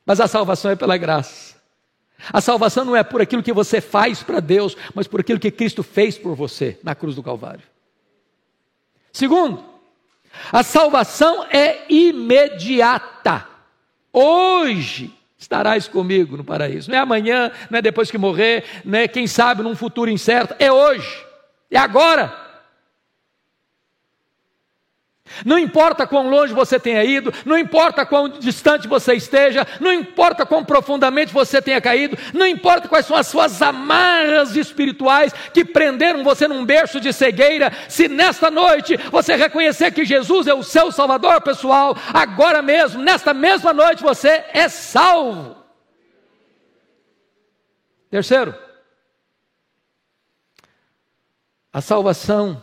Mas 0.05 0.21
a 0.21 0.27
salvação 0.27 0.71
é 0.71 0.77
pela 0.77 0.97
graça. 0.97 1.62
A 2.31 2.41
salvação 2.41 2.85
não 2.85 2.95
é 2.95 3.03
por 3.03 3.21
aquilo 3.21 3.43
que 3.43 3.53
você 3.53 3.81
faz 3.81 4.23
para 4.23 4.41
Deus, 4.41 4.77
mas 4.95 5.07
por 5.07 5.21
aquilo 5.21 5.41
que 5.41 5.51
Cristo 5.51 5.83
fez 5.83 6.19
por 6.19 6.35
você 6.35 6.79
na 6.83 6.95
cruz 6.95 7.17
do 7.17 7.23
Calvário. 7.23 7.65
Segundo, 9.13 9.65
a 10.53 10.63
salvação 10.63 11.45
é 11.51 11.85
imediata. 11.89 13.47
Hoje 14.13 15.13
estarás 15.39 15.89
comigo 15.89 16.37
no 16.37 16.45
paraíso. 16.45 16.91
Não 16.91 16.99
é 16.99 17.01
amanhã, 17.01 17.51
não 17.71 17.79
é 17.79 17.83
depois 17.83 18.11
que 18.11 18.19
morrer, 18.19 18.65
não 18.85 18.99
é 18.99 19.09
quem 19.09 19.27
sabe 19.27 19.63
num 19.63 19.75
futuro 19.75 20.11
incerto. 20.11 20.55
É 20.59 20.71
hoje, 20.71 21.25
é 21.71 21.79
agora. 21.79 22.52
Não 25.45 25.59
importa 25.59 26.07
quão 26.07 26.29
longe 26.29 26.53
você 26.53 26.79
tenha 26.79 27.05
ido, 27.05 27.33
não 27.45 27.59
importa 27.59 28.05
quão 28.07 28.29
distante 28.29 28.89
você 28.89 29.15
esteja, 29.15 29.67
não 29.81 29.93
importa 29.93 30.47
quão 30.47 30.65
profundamente 30.65 31.33
você 31.33 31.61
tenha 31.61 31.81
caído, 31.81 32.17
não 32.33 32.47
importa 32.47 32.89
quais 32.89 33.07
são 33.07 33.17
as 33.17 33.27
suas 33.27 33.61
amarras 33.63 34.57
espirituais 34.57 35.33
que 35.53 35.65
prenderam 35.65 36.23
você 36.23 36.47
num 36.47 36.65
berço 36.65 37.01
de 37.01 37.13
cegueira, 37.13 37.73
se 37.89 38.09
nesta 38.09 38.51
noite 38.51 38.97
você 39.11 39.37
reconhecer 39.37 39.93
que 39.93 40.05
Jesus 40.05 40.47
é 40.47 40.55
o 40.55 40.63
seu 40.63 40.91
Salvador 40.93 41.41
pessoal, 41.41 41.97
agora 42.13 42.63
mesmo, 42.63 43.03
nesta 43.03 43.35
mesma 43.35 43.73
noite, 43.73 44.03
você 44.03 44.45
é 44.53 44.69
salvo. 44.69 45.57
Terceiro, 48.11 48.55
a 51.73 51.81
salvação 51.81 52.63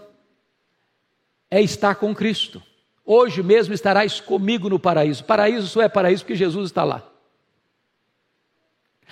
é 1.49 1.61
estar 1.61 1.95
com 1.95 2.13
Cristo. 2.13 2.61
Hoje 3.05 3.41
mesmo 3.41 3.73
estarás 3.73 4.21
comigo 4.21 4.69
no 4.69 4.79
paraíso. 4.79 5.23
Paraíso 5.23 5.67
só 5.67 5.81
é 5.81 5.89
paraíso 5.89 6.23
porque 6.23 6.35
Jesus 6.35 6.67
está 6.67 6.83
lá. 6.83 7.03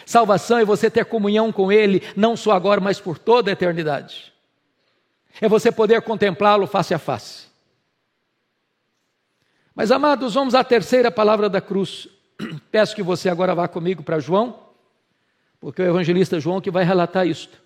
Salvação 0.05 0.59
é 0.59 0.65
você 0.65 0.89
ter 0.89 1.05
comunhão 1.05 1.51
com 1.51 1.71
Ele, 1.71 2.03
não 2.15 2.37
só 2.37 2.51
agora, 2.51 2.79
mas 2.79 2.99
por 2.99 3.17
toda 3.17 3.49
a 3.49 3.53
eternidade. 3.53 4.31
É 5.41 5.49
você 5.49 5.71
poder 5.71 6.01
contemplá-lo 6.01 6.67
face 6.67 6.93
a 6.93 6.99
face. 6.99 7.47
Mas, 9.73 9.91
amados, 9.91 10.33
vamos 10.33 10.55
à 10.55 10.63
terceira 10.63 11.11
palavra 11.11 11.49
da 11.49 11.61
cruz. 11.61 12.07
Peço 12.71 12.95
que 12.95 13.03
você 13.03 13.29
agora 13.29 13.53
vá 13.53 13.67
comigo 13.67 14.01
para 14.01 14.19
João, 14.19 14.59
porque 15.59 15.81
é 15.81 15.85
o 15.85 15.89
evangelista 15.89 16.39
João 16.39 16.61
que 16.61 16.71
vai 16.71 16.83
relatar 16.83 17.27
isto. 17.27 17.61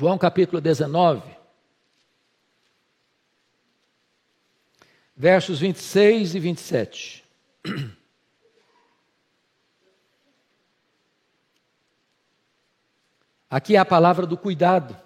João 0.00 0.16
capítulo 0.16 0.62
19, 0.62 1.22
versos 5.14 5.60
26 5.60 6.36
e 6.36 6.40
27. 6.40 7.24
Aqui 13.50 13.76
é 13.76 13.78
a 13.78 13.84
palavra 13.84 14.24
do 14.24 14.38
cuidado. 14.38 14.96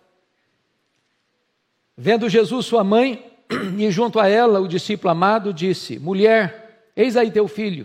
Vendo 1.97 2.29
Jesus 2.29 2.65
sua 2.65 2.85
mãe 2.85 3.37
e 3.77 3.91
junto 3.91 4.21
a 4.21 4.29
ela 4.29 4.61
o 4.61 4.69
discípulo 4.69 5.11
amado, 5.11 5.53
disse: 5.53 5.99
Mulher, 5.99 6.93
eis 6.95 7.17
aí 7.17 7.33
teu 7.33 7.49
filho. 7.49 7.85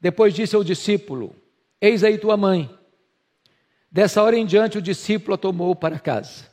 Depois 0.00 0.34
disse 0.34 0.56
ao 0.56 0.64
discípulo: 0.64 1.36
Eis 1.80 2.02
aí 2.02 2.18
tua 2.18 2.36
mãe. 2.36 2.77
Dessa 3.90 4.22
hora 4.22 4.36
em 4.36 4.44
diante, 4.44 4.78
o 4.78 4.82
discípulo 4.82 5.34
a 5.34 5.38
tomou 5.38 5.74
para 5.74 5.98
casa. 5.98 6.46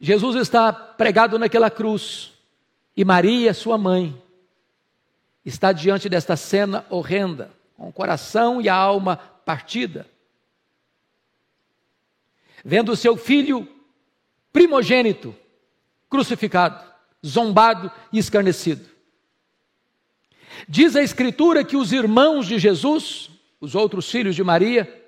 Jesus 0.00 0.36
está 0.36 0.72
pregado 0.72 1.38
naquela 1.38 1.70
cruz 1.70 2.32
e 2.96 3.04
Maria, 3.04 3.52
sua 3.52 3.76
mãe, 3.76 4.20
está 5.44 5.72
diante 5.72 6.08
desta 6.08 6.36
cena 6.36 6.86
horrenda, 6.88 7.50
com 7.76 7.88
o 7.88 7.92
coração 7.92 8.60
e 8.60 8.68
a 8.68 8.74
alma 8.74 9.16
partida. 9.16 10.06
Vendo 12.64 12.96
seu 12.96 13.16
filho 13.16 13.68
primogênito 14.52 15.34
crucificado, 16.08 16.84
zombado 17.24 17.90
e 18.12 18.18
escarnecido. 18.18 18.88
Diz 20.68 20.96
a 20.96 21.02
Escritura 21.02 21.64
que 21.64 21.76
os 21.76 21.92
irmãos 21.92 22.46
de 22.46 22.58
Jesus, 22.58 23.30
os 23.60 23.74
outros 23.74 24.10
filhos 24.10 24.34
de 24.34 24.42
Maria, 24.42 24.99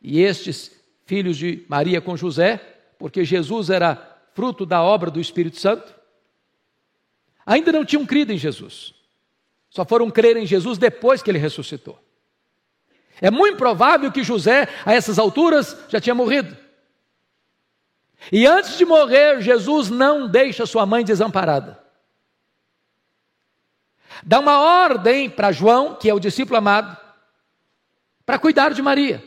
e 0.00 0.20
estes 0.20 0.70
filhos 1.04 1.36
de 1.36 1.64
Maria 1.68 2.00
com 2.00 2.16
José, 2.16 2.58
porque 2.98 3.24
Jesus 3.24 3.70
era 3.70 4.18
fruto 4.34 4.64
da 4.64 4.82
obra 4.82 5.10
do 5.10 5.20
Espírito 5.20 5.58
Santo, 5.58 5.94
ainda 7.44 7.72
não 7.72 7.84
tinham 7.84 8.06
crido 8.06 8.32
em 8.32 8.38
Jesus. 8.38 8.94
Só 9.68 9.84
foram 9.84 10.10
crer 10.10 10.36
em 10.36 10.46
Jesus 10.46 10.78
depois 10.78 11.22
que 11.22 11.30
ele 11.30 11.38
ressuscitou. 11.38 11.98
É 13.20 13.30
muito 13.30 13.58
provável 13.58 14.10
que 14.10 14.24
José, 14.24 14.68
a 14.84 14.94
essas 14.94 15.18
alturas, 15.18 15.76
já 15.88 16.00
tinha 16.00 16.14
morrido. 16.14 16.56
E 18.32 18.46
antes 18.46 18.76
de 18.76 18.84
morrer, 18.84 19.40
Jesus 19.40 19.90
não 19.90 20.28
deixa 20.28 20.66
sua 20.66 20.84
mãe 20.86 21.04
desamparada. 21.04 21.78
Dá 24.24 24.40
uma 24.40 24.60
ordem 24.60 25.30
para 25.30 25.52
João, 25.52 25.94
que 25.94 26.08
é 26.08 26.14
o 26.14 26.20
discípulo 26.20 26.58
amado, 26.58 26.96
para 28.26 28.38
cuidar 28.38 28.72
de 28.72 28.82
Maria, 28.82 29.22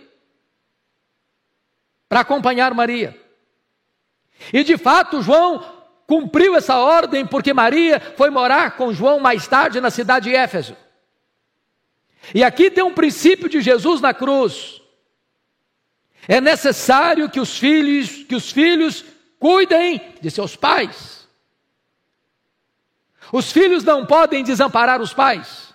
para 2.13 2.19
acompanhar 2.19 2.75
Maria. 2.75 3.19
E 4.53 4.63
de 4.63 4.77
fato, 4.77 5.23
João 5.23 5.65
cumpriu 6.05 6.55
essa 6.55 6.77
ordem 6.77 7.25
porque 7.25 7.55
Maria 7.55 7.99
foi 8.15 8.29
morar 8.29 8.77
com 8.77 8.93
João 8.93 9.19
mais 9.19 9.47
tarde 9.47 9.81
na 9.81 9.89
cidade 9.89 10.29
de 10.29 10.35
Éfeso. 10.35 10.77
E 12.31 12.43
aqui 12.43 12.69
tem 12.69 12.83
um 12.83 12.93
princípio 12.93 13.49
de 13.49 13.61
Jesus 13.61 13.99
na 13.99 14.13
cruz. 14.13 14.79
É 16.27 16.39
necessário 16.39 17.27
que 17.31 17.39
os 17.39 17.57
filhos, 17.57 18.23
que 18.25 18.35
os 18.35 18.51
filhos 18.51 19.03
cuidem 19.39 19.99
de 20.21 20.29
seus 20.29 20.55
pais. 20.55 21.27
Os 23.31 23.51
filhos 23.51 23.83
não 23.83 24.05
podem 24.05 24.43
desamparar 24.43 25.01
os 25.01 25.15
pais. 25.15 25.72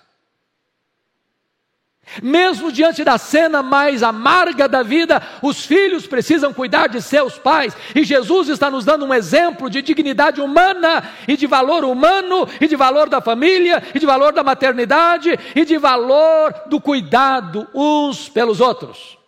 Mesmo 2.22 2.72
diante 2.72 3.04
da 3.04 3.18
cena 3.18 3.62
mais 3.62 4.02
amarga 4.02 4.68
da 4.68 4.82
vida, 4.82 5.22
os 5.42 5.64
filhos 5.64 6.06
precisam 6.06 6.52
cuidar 6.52 6.88
de 6.88 7.02
seus 7.02 7.38
pais, 7.38 7.76
e 7.94 8.04
Jesus 8.04 8.48
está 8.48 8.70
nos 8.70 8.84
dando 8.84 9.04
um 9.04 9.14
exemplo 9.14 9.68
de 9.68 9.82
dignidade 9.82 10.40
humana, 10.40 11.08
e 11.26 11.36
de 11.36 11.46
valor 11.46 11.84
humano, 11.84 12.48
e 12.60 12.66
de 12.66 12.76
valor 12.76 13.08
da 13.08 13.20
família, 13.20 13.82
e 13.94 13.98
de 13.98 14.06
valor 14.06 14.32
da 14.32 14.42
maternidade, 14.42 15.38
e 15.54 15.64
de 15.64 15.76
valor 15.76 16.54
do 16.66 16.80
cuidado 16.80 17.68
uns 17.74 18.28
pelos 18.28 18.60
outros. 18.60 19.18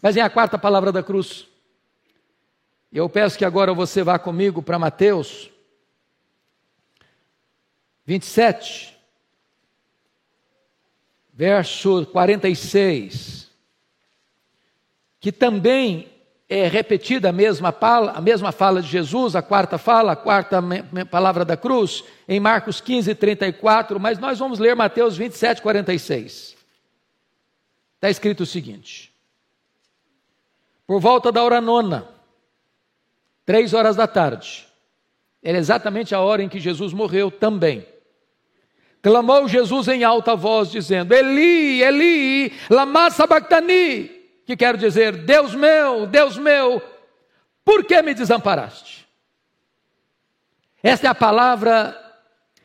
Mas 0.00 0.16
em 0.16 0.20
a 0.20 0.30
quarta 0.30 0.58
palavra 0.58 0.90
da 0.90 1.02
cruz, 1.02 1.46
eu 2.92 3.08
peço 3.08 3.36
que 3.36 3.44
agora 3.44 3.74
você 3.74 4.02
vá 4.02 4.18
comigo 4.18 4.62
para 4.62 4.78
Mateus 4.78 5.50
27 8.06 8.99
verso 11.40 12.04
46, 12.04 13.50
que 15.18 15.32
também 15.32 16.06
é 16.46 16.68
repetida 16.68 17.30
a 17.30 17.32
mesma, 17.32 17.72
fala, 17.72 18.12
a 18.12 18.20
mesma 18.20 18.52
fala 18.52 18.82
de 18.82 18.88
Jesus, 18.88 19.34
a 19.34 19.40
quarta 19.40 19.78
fala, 19.78 20.12
a 20.12 20.16
quarta 20.16 20.62
palavra 21.10 21.42
da 21.42 21.56
cruz, 21.56 22.04
em 22.28 22.38
Marcos 22.38 22.82
15, 22.82 23.14
34, 23.14 23.98
mas 23.98 24.18
nós 24.18 24.38
vamos 24.38 24.58
ler 24.58 24.76
Mateus 24.76 25.16
27, 25.16 25.62
46. 25.62 26.58
Está 27.94 28.10
escrito 28.10 28.42
o 28.42 28.46
seguinte: 28.46 29.10
Por 30.86 31.00
volta 31.00 31.32
da 31.32 31.42
hora 31.42 31.58
nona, 31.58 32.06
três 33.46 33.72
horas 33.72 33.96
da 33.96 34.06
tarde, 34.06 34.68
era 35.42 35.56
exatamente 35.56 36.14
a 36.14 36.20
hora 36.20 36.42
em 36.42 36.50
que 36.50 36.60
Jesus 36.60 36.92
morreu 36.92 37.30
também. 37.30 37.86
Clamou 39.02 39.48
Jesus 39.48 39.88
em 39.88 40.04
alta 40.04 40.36
voz, 40.36 40.70
dizendo: 40.70 41.14
Eli, 41.14 41.82
Eli, 41.82 42.52
lama 42.68 43.10
sabachthani, 43.10 44.08
que 44.44 44.56
quer 44.56 44.76
dizer: 44.76 45.16
Deus 45.24 45.54
meu, 45.54 46.06
Deus 46.06 46.36
meu, 46.36 46.82
por 47.64 47.84
que 47.84 48.02
me 48.02 48.12
desamparaste? 48.12 49.08
Esta 50.82 51.06
é 51.06 51.10
a 51.10 51.14
palavra 51.14 51.96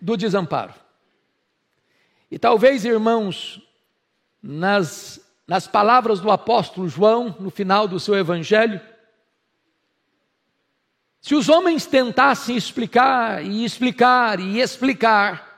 do 0.02 0.17
desamparo. 0.17 0.74
E 2.30 2.38
talvez, 2.38 2.84
irmãos, 2.84 3.62
nas, 4.41 5.19
nas 5.48 5.67
palavras 5.67 6.19
do 6.19 6.32
apóstolo 6.32 6.88
João, 6.88 7.36
no 7.39 7.50
final 7.50 7.88
do 7.88 8.00
seu 8.00 8.15
evangelho, 8.15 8.82
se 11.21 11.34
os 11.34 11.50
homens 11.50 11.86
tentassem 11.86 12.56
explicar 12.56 13.43
e 13.43 13.65
explicar 13.65 14.39
e 14.39 14.60
explicar, 14.60 15.55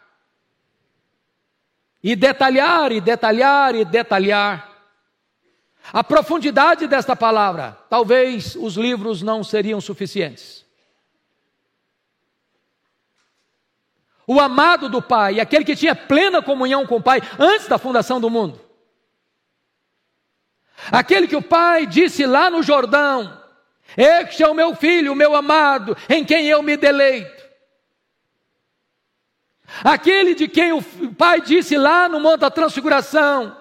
e 2.04 2.16
detalhar, 2.16 2.92
e 2.92 3.02
detalhar, 3.02 3.76
e 3.76 3.86
detalhar. 3.86 4.78
A 5.92 6.04
profundidade 6.04 6.86
desta 6.88 7.16
palavra, 7.16 7.78
talvez 7.90 8.56
os 8.56 8.76
livros 8.76 9.22
não 9.22 9.44
seriam 9.44 9.80
suficientes. 9.80 10.66
O 14.26 14.42
amado 14.42 14.90
do 14.90 15.02
Pai, 15.02 15.40
aquele 15.40 15.64
que 15.64 15.76
tinha 15.76 15.96
plena 15.96 16.42
comunhão 16.42 16.86
com 16.86 16.98
o 16.98 17.02
Pai 17.02 17.22
antes 17.40 17.68
da 17.68 17.78
fundação 17.78 18.20
do 18.20 18.30
mundo. 18.30 18.60
Aquele 20.92 21.28
que 21.28 21.36
o 21.36 21.42
Pai 21.42 21.86
disse 21.86 22.26
lá 22.26 22.50
no 22.50 22.62
Jordão: 22.62 23.42
Este 23.96 24.44
é 24.44 24.48
o 24.48 24.54
meu 24.54 24.76
filho, 24.76 25.14
o 25.14 25.16
meu 25.16 25.34
amado, 25.34 25.96
em 26.10 26.26
quem 26.26 26.48
eu 26.48 26.62
me 26.62 26.76
deleito. 26.76 27.37
Aquele 29.84 30.34
de 30.34 30.48
quem 30.48 30.72
o 30.72 30.82
pai 31.14 31.42
disse 31.42 31.78
lá 31.78 32.08
no 32.08 32.20
Monte 32.20 32.42
da 32.42 32.50
Transfiguração: 32.50 33.56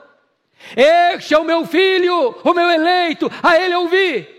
Este 0.77 1.35
é 1.35 1.39
o 1.39 1.45
meu 1.45 1.67
filho, 1.67 2.31
o 2.45 2.55
meu 2.55 2.71
eleito, 2.71 3.29
a 3.43 3.57
ele 3.61 3.75
ouvi. 3.75 4.37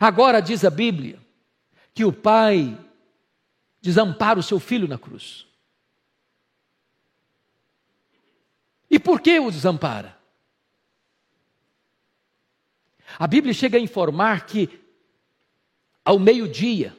Agora 0.00 0.40
diz 0.40 0.64
a 0.64 0.70
Bíblia 0.70 1.20
que 1.94 2.04
o 2.04 2.12
pai 2.12 2.76
desampara 3.80 4.40
o 4.40 4.42
seu 4.42 4.58
filho 4.58 4.88
na 4.88 4.98
cruz. 4.98 5.46
E 8.90 8.98
por 8.98 9.20
que 9.20 9.38
o 9.38 9.50
desampara? 9.50 10.18
A 13.18 13.26
Bíblia 13.26 13.54
chega 13.54 13.78
a 13.78 13.80
informar 13.80 14.46
que 14.46 14.80
ao 16.04 16.18
meio-dia, 16.18 16.96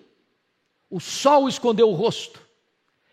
o 0.95 0.99
sol 1.01 1.49
escondeu 1.49 1.89
o 1.89 1.93
rosto 1.93 2.39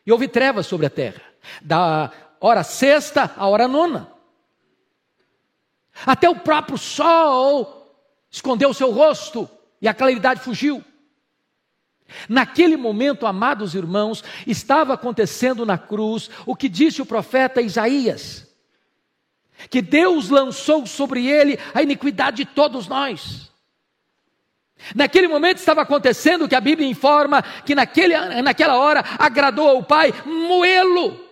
e 0.07 0.12
houve 0.12 0.29
trevas 0.29 0.68
sobre 0.68 0.87
a 0.87 0.90
terra, 0.90 1.21
da 1.61 2.12
hora 2.40 2.62
sexta 2.62 3.35
à 3.37 3.49
hora 3.49 3.66
nona. 3.66 4.09
Até 6.07 6.31
o 6.31 6.37
próprio 6.37 6.79
sol 6.79 7.92
escondeu 8.31 8.71
o 8.71 8.75
seu 8.75 8.92
rosto 8.92 9.51
e 9.81 9.88
a 9.88 9.95
claridade 9.95 10.42
fugiu. 10.42 10.85
Naquele 12.29 12.77
momento, 12.77 13.27
amados 13.27 13.75
irmãos, 13.75 14.23
estava 14.47 14.95
acontecendo 14.95 15.66
na 15.66 15.77
cruz 15.77 16.31
o 16.47 16.55
que 16.55 16.68
disse 16.68 17.03
o 17.03 17.07
profeta 17.07 17.61
Isaías: 17.61 18.47
que 19.68 19.83
Deus 19.83 20.29
lançou 20.29 20.87
sobre 20.87 21.27
ele 21.27 21.59
a 21.75 21.83
iniquidade 21.83 22.37
de 22.37 22.45
todos 22.45 22.87
nós. 22.87 23.52
Naquele 24.95 25.29
momento 25.29 25.59
estava 25.59 25.83
acontecendo 25.83 26.45
o 26.45 26.49
que 26.49 26.55
a 26.55 26.61
Bíblia 26.61 26.88
informa 26.88 27.42
que 27.64 27.75
naquele, 27.75 28.16
naquela 28.42 28.77
hora 28.77 29.05
agradou 29.18 29.68
ao 29.68 29.83
Pai 29.83 30.12
moê-lo. 30.25 31.32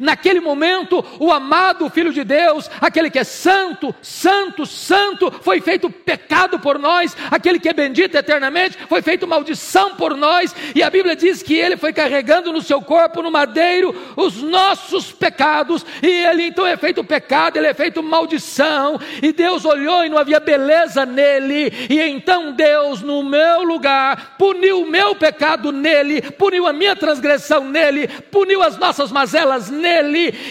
Naquele 0.00 0.40
momento, 0.40 1.04
o 1.18 1.32
amado 1.32 1.88
Filho 1.90 2.12
de 2.12 2.24
Deus, 2.24 2.70
aquele 2.80 3.10
que 3.10 3.18
é 3.18 3.24
santo, 3.24 3.94
santo, 4.02 4.66
santo, 4.66 5.32
foi 5.42 5.60
feito 5.60 5.90
pecado 5.90 6.58
por 6.58 6.78
nós, 6.78 7.16
aquele 7.30 7.58
que 7.58 7.68
é 7.68 7.72
bendito 7.72 8.16
eternamente, 8.16 8.78
foi 8.88 9.02
feito 9.02 9.26
maldição 9.26 9.94
por 9.94 10.16
nós, 10.16 10.54
e 10.74 10.82
a 10.82 10.90
Bíblia 10.90 11.16
diz 11.16 11.42
que 11.42 11.54
ele 11.54 11.76
foi 11.76 11.92
carregando 11.92 12.52
no 12.52 12.62
seu 12.62 12.82
corpo, 12.82 13.22
no 13.22 13.30
madeiro, 13.30 13.94
os 14.16 14.42
nossos 14.42 15.10
pecados, 15.10 15.84
e 16.02 16.06
ele 16.06 16.44
então 16.44 16.66
é 16.66 16.76
feito 16.76 17.02
pecado, 17.02 17.56
ele 17.56 17.66
é 17.66 17.74
feito 17.74 18.02
maldição, 18.02 19.00
e 19.22 19.32
Deus 19.32 19.64
olhou 19.64 20.04
e 20.04 20.08
não 20.08 20.18
havia 20.18 20.40
beleza 20.40 21.06
nele, 21.06 21.72
e 21.88 22.00
então 22.00 22.52
Deus, 22.52 23.02
no 23.02 23.22
meu 23.22 23.62
lugar, 23.62 24.36
puniu 24.38 24.82
o 24.82 24.90
meu 24.90 25.14
pecado 25.14 25.72
nele, 25.72 26.20
puniu 26.22 26.66
a 26.66 26.72
minha 26.72 26.94
transgressão 26.94 27.64
nele, 27.64 28.08
puniu 28.08 28.62
as 28.62 28.76
nossas 28.76 29.10
mazelas 29.10 29.70
nele, 29.70 29.77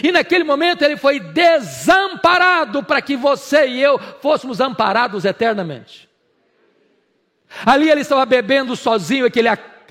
e 0.02 0.12
naquele 0.12 0.44
momento 0.44 0.82
ele 0.82 0.96
foi 0.96 1.20
desamparado 1.20 2.82
para 2.82 3.02
que 3.02 3.16
você 3.16 3.66
e 3.66 3.82
eu 3.82 3.98
fôssemos 4.20 4.60
amparados 4.60 5.24
eternamente. 5.24 6.08
Ali 7.64 7.90
ele 7.90 8.02
estava 8.02 8.24
bebendo 8.26 8.76
sozinho 8.76 9.26
aquele, 9.26 9.48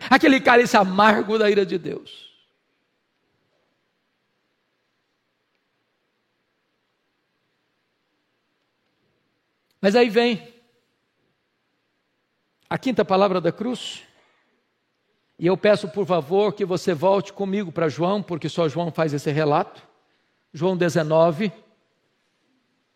aquele 0.10 0.40
cálice 0.40 0.78
amargo 0.78 1.38
da 1.38 1.50
ira 1.50 1.66
de 1.66 1.78
Deus. 1.78 2.28
Mas 9.82 9.96
aí 9.96 10.10
vem 10.10 10.54
a 12.70 12.78
quinta 12.78 13.06
palavra 13.06 13.40
da 13.40 13.52
cruz. 13.52 14.07
E 15.40 15.46
eu 15.46 15.56
peço, 15.56 15.88
por 15.88 16.06
favor, 16.06 16.52
que 16.54 16.66
você 16.66 16.94
volte 16.94 17.32
comigo 17.32 17.72
para 17.72 17.88
João, 17.88 18.24
porque 18.24 18.50
só 18.50 18.68
João 18.68 18.92
faz 18.92 19.14
esse 19.14 19.32
relato. 19.32 19.88
João 20.52 20.76
19, 20.76 21.52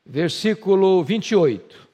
versículo 0.03 1.03
28. 1.03 1.91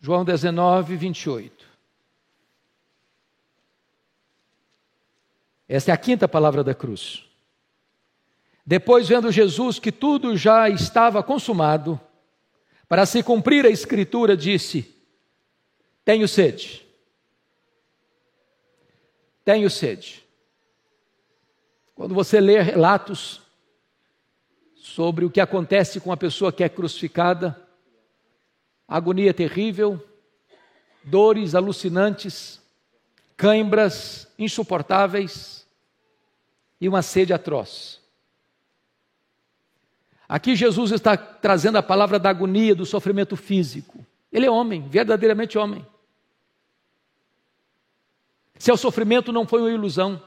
João 0.00 0.24
19, 0.24 0.96
28. 0.96 1.66
Esta 5.68 5.90
é 5.90 5.94
a 5.94 5.98
quinta 5.98 6.26
palavra 6.26 6.64
da 6.64 6.74
cruz. 6.74 7.27
Depois, 8.68 9.08
vendo 9.08 9.32
Jesus 9.32 9.78
que 9.78 9.90
tudo 9.90 10.36
já 10.36 10.68
estava 10.68 11.22
consumado, 11.22 11.98
para 12.86 13.06
se 13.06 13.22
cumprir 13.22 13.64
a 13.64 13.70
Escritura, 13.70 14.36
disse: 14.36 14.94
Tenho 16.04 16.28
sede. 16.28 16.86
Tenho 19.42 19.70
sede. 19.70 20.22
Quando 21.94 22.14
você 22.14 22.42
lê 22.42 22.60
relatos 22.60 23.40
sobre 24.74 25.24
o 25.24 25.30
que 25.30 25.40
acontece 25.40 25.98
com 25.98 26.12
a 26.12 26.16
pessoa 26.18 26.52
que 26.52 26.62
é 26.62 26.68
crucificada, 26.68 27.58
agonia 28.86 29.32
terrível, 29.32 29.98
dores 31.02 31.54
alucinantes, 31.54 32.60
cãibras 33.34 34.28
insuportáveis 34.38 35.66
e 36.78 36.86
uma 36.86 37.00
sede 37.00 37.32
atroz. 37.32 38.06
Aqui 40.28 40.54
Jesus 40.54 40.92
está 40.92 41.16
trazendo 41.16 41.78
a 41.78 41.82
palavra 41.82 42.18
da 42.18 42.28
agonia, 42.28 42.74
do 42.74 42.84
sofrimento 42.84 43.34
físico. 43.34 44.04
Ele 44.30 44.44
é 44.44 44.50
homem, 44.50 44.86
verdadeiramente 44.86 45.56
homem. 45.56 45.86
Seu 48.58 48.76
sofrimento 48.76 49.32
não 49.32 49.46
foi 49.46 49.62
uma 49.62 49.70
ilusão, 49.70 50.22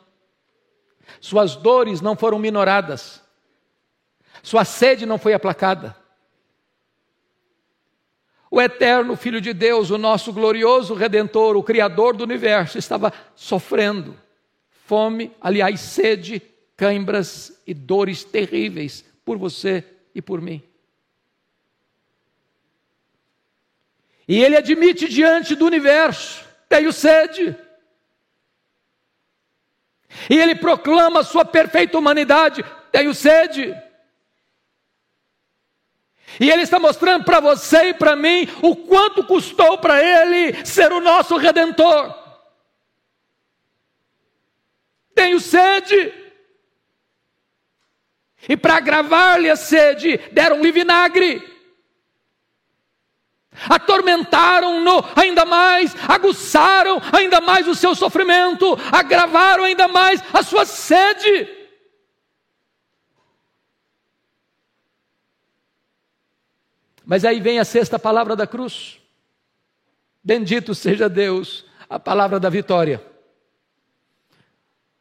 suas 1.19 1.55
dores 1.55 2.01
não 2.01 2.15
foram 2.15 2.39
minoradas, 2.39 3.21
sua 4.41 4.65
sede 4.65 5.05
não 5.05 5.19
foi 5.19 5.33
aplacada. 5.33 5.95
O 8.49 8.59
eterno 8.59 9.15
Filho 9.15 9.39
de 9.39 9.53
Deus, 9.53 9.91
o 9.91 9.97
nosso 9.97 10.33
glorioso 10.33 10.93
Redentor, 10.93 11.55
o 11.55 11.63
Criador 11.63 12.15
do 12.15 12.23
universo, 12.23 12.77
estava 12.77 13.13
sofrendo 13.35 14.17
fome, 14.85 15.31
aliás, 15.39 15.79
sede, 15.79 16.41
cãibras 16.75 17.61
e 17.67 17.73
dores 17.73 18.23
terríveis 18.23 19.10
por 19.31 19.37
você 19.37 19.85
e 20.13 20.21
por 20.21 20.41
mim. 20.41 20.61
E 24.27 24.43
ele 24.43 24.57
admite 24.57 25.07
diante 25.07 25.55
do 25.55 25.65
universo: 25.65 26.45
tenho 26.67 26.91
sede. 26.91 27.55
E 30.29 30.37
ele 30.37 30.55
proclama 30.55 31.23
sua 31.23 31.45
perfeita 31.45 31.97
humanidade: 31.97 32.61
tenho 32.91 33.13
sede. 33.13 33.73
E 36.37 36.49
ele 36.49 36.63
está 36.63 36.77
mostrando 36.77 37.23
para 37.23 37.39
você 37.39 37.89
e 37.89 37.93
para 37.93 38.17
mim 38.17 38.49
o 38.61 38.75
quanto 38.75 39.23
custou 39.23 39.77
para 39.77 40.03
ele 40.03 40.65
ser 40.65 40.91
o 40.91 40.99
nosso 40.99 41.37
redentor. 41.37 42.13
Tenho 45.15 45.39
sede. 45.39 46.20
E 48.47 48.57
para 48.57 48.75
agravar-lhe 48.75 49.49
a 49.49 49.55
sede, 49.55 50.17
deram-lhe 50.31 50.71
vinagre. 50.71 51.51
Atormentaram-no 53.69 55.03
ainda 55.15 55.45
mais, 55.45 55.95
aguçaram 56.07 57.01
ainda 57.11 57.39
mais 57.41 57.67
o 57.67 57.75
seu 57.75 57.93
sofrimento, 57.93 58.77
agravaram 58.91 59.65
ainda 59.65 59.87
mais 59.87 60.23
a 60.33 60.41
sua 60.41 60.65
sede. 60.65 61.47
Mas 67.05 67.25
aí 67.25 67.39
vem 67.39 67.59
a 67.59 67.65
sexta 67.65 67.99
palavra 67.99 68.35
da 68.35 68.47
cruz. 68.47 68.99
Bendito 70.23 70.73
seja 70.73 71.09
Deus, 71.09 71.65
a 71.89 71.99
palavra 71.99 72.39
da 72.39 72.49
vitória. 72.49 73.05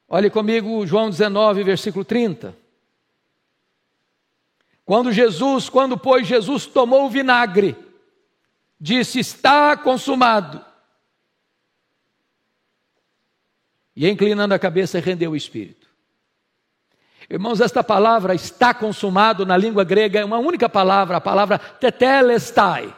Olhe 0.08 0.28
comigo 0.28 0.84
João 0.86 1.08
19, 1.08 1.62
versículo 1.62 2.04
30. 2.04 2.56
Quando 4.90 5.12
Jesus, 5.12 5.68
quando 5.68 5.96
pois 5.96 6.26
Jesus 6.26 6.66
tomou 6.66 7.06
o 7.06 7.08
vinagre, 7.08 7.76
disse: 8.80 9.20
Está 9.20 9.76
consumado. 9.76 10.64
E 13.94 14.10
inclinando 14.10 14.52
a 14.52 14.58
cabeça, 14.58 14.98
rendeu 14.98 15.30
o 15.30 15.36
espírito. 15.36 15.86
Irmãos, 17.30 17.60
esta 17.60 17.84
palavra 17.84 18.34
está 18.34 18.74
consumado 18.74 19.46
na 19.46 19.56
língua 19.56 19.84
grega 19.84 20.18
é 20.18 20.24
uma 20.24 20.38
única 20.38 20.68
palavra, 20.68 21.18
a 21.18 21.20
palavra 21.20 21.56
tetelestai. 21.56 22.92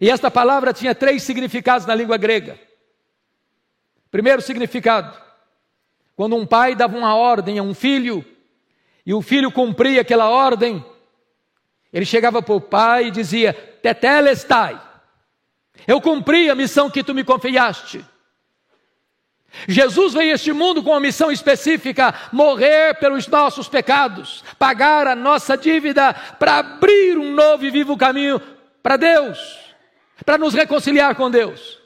E 0.00 0.10
esta 0.10 0.32
palavra 0.32 0.72
tinha 0.72 0.96
três 0.96 1.22
significados 1.22 1.86
na 1.86 1.94
língua 1.94 2.16
grega. 2.16 2.58
Primeiro 4.10 4.42
significado, 4.42 5.16
quando 6.16 6.34
um 6.34 6.44
pai 6.44 6.74
dava 6.74 6.98
uma 6.98 7.14
ordem 7.14 7.60
a 7.60 7.62
um 7.62 7.72
filho, 7.72 8.31
e 9.04 9.12
o 9.12 9.20
filho 9.20 9.50
cumpria 9.50 10.00
aquela 10.00 10.28
ordem, 10.28 10.84
ele 11.92 12.04
chegava 12.04 12.40
para 12.40 12.54
o 12.54 12.60
pai 12.60 13.06
e 13.06 13.10
dizia: 13.10 13.52
Tetelestai, 13.52 14.80
eu 15.86 16.00
cumpri 16.00 16.48
a 16.48 16.54
missão 16.54 16.88
que 16.88 17.02
tu 17.02 17.14
me 17.14 17.24
confiaste. 17.24 18.04
Jesus 19.68 20.14
veio 20.14 20.32
a 20.32 20.34
este 20.34 20.52
mundo 20.52 20.82
com 20.82 20.90
uma 20.90 21.00
missão 21.00 21.30
específica: 21.30 22.14
morrer 22.32 22.94
pelos 22.94 23.26
nossos 23.26 23.68
pecados, 23.68 24.42
pagar 24.58 25.06
a 25.06 25.14
nossa 25.14 25.56
dívida, 25.56 26.14
para 26.14 26.58
abrir 26.58 27.18
um 27.18 27.32
novo 27.32 27.64
e 27.64 27.70
vivo 27.70 27.96
caminho 27.96 28.40
para 28.82 28.96
Deus, 28.96 29.38
para 30.24 30.38
nos 30.38 30.54
reconciliar 30.54 31.14
com 31.14 31.30
Deus. 31.30 31.81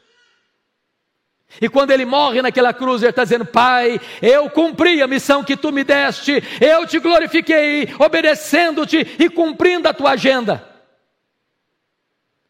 E 1.61 1.69
quando 1.69 1.91
ele 1.91 2.05
morre 2.05 2.43
naquela 2.43 2.75
cruz, 2.75 3.03
ele 3.03 3.11
está 3.11 3.25
dizendo: 3.25 3.47
Pai, 3.47 4.01
eu 4.21 4.51
cumpri 4.51 5.01
a 5.01 5.07
missão 5.07 5.43
que 5.43 5.57
tu 5.57 5.73
me 5.73 5.85
deste, 5.85 6.43
eu 6.61 6.87
te 6.87 6.99
glorifiquei, 6.99 7.89
obedecendo-te 7.99 8.99
e 9.19 9.31
cumprindo 9.31 9.89
a 9.89 9.95
tua 9.95 10.11
agenda. 10.11 10.67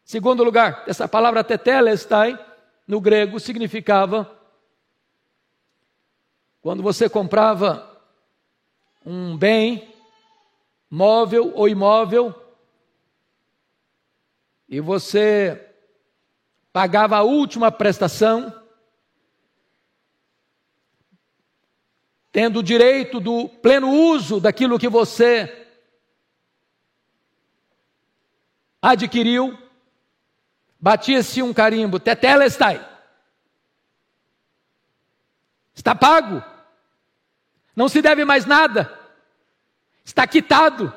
Segundo 0.03 0.43
lugar, 0.43 0.83
essa 0.87 1.07
palavra 1.07 1.43
tetelestai, 1.43 2.37
no 2.87 3.01
grego, 3.01 3.39
significava 3.39 4.33
quando 6.61 6.81
você 6.81 7.09
comprava 7.09 7.97
um 9.05 9.37
bem, 9.37 9.93
móvel 10.89 11.53
ou 11.55 11.69
imóvel, 11.69 12.33
e 14.67 14.81
você 14.81 15.65
pagava 16.73 17.17
a 17.17 17.23
última 17.23 17.71
prestação, 17.71 18.53
tendo 22.31 22.59
o 22.59 22.63
direito 22.63 23.19
do 23.19 23.47
pleno 23.49 23.89
uso 23.89 24.39
daquilo 24.39 24.79
que 24.79 24.89
você 24.89 25.67
adquiriu, 28.81 29.57
batia-se 30.79 31.41
um 31.41 31.53
carimbo, 31.53 31.99
tetelestai. 31.99 32.85
Está 35.75 35.93
pago. 35.93 36.43
Não 37.75 37.87
se 37.87 38.01
deve 38.01 38.25
mais 38.25 38.45
nada. 38.45 38.91
Está 40.03 40.25
quitado. 40.25 40.91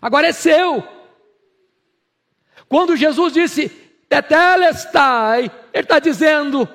Agora 0.00 0.28
é 0.28 0.32
seu. 0.32 0.86
Quando 2.68 2.96
Jesus 2.96 3.32
disse 3.32 3.68
tetelestai, 4.08 5.50
ele 5.72 5.84
está 5.84 5.98
dizendo: 5.98 6.68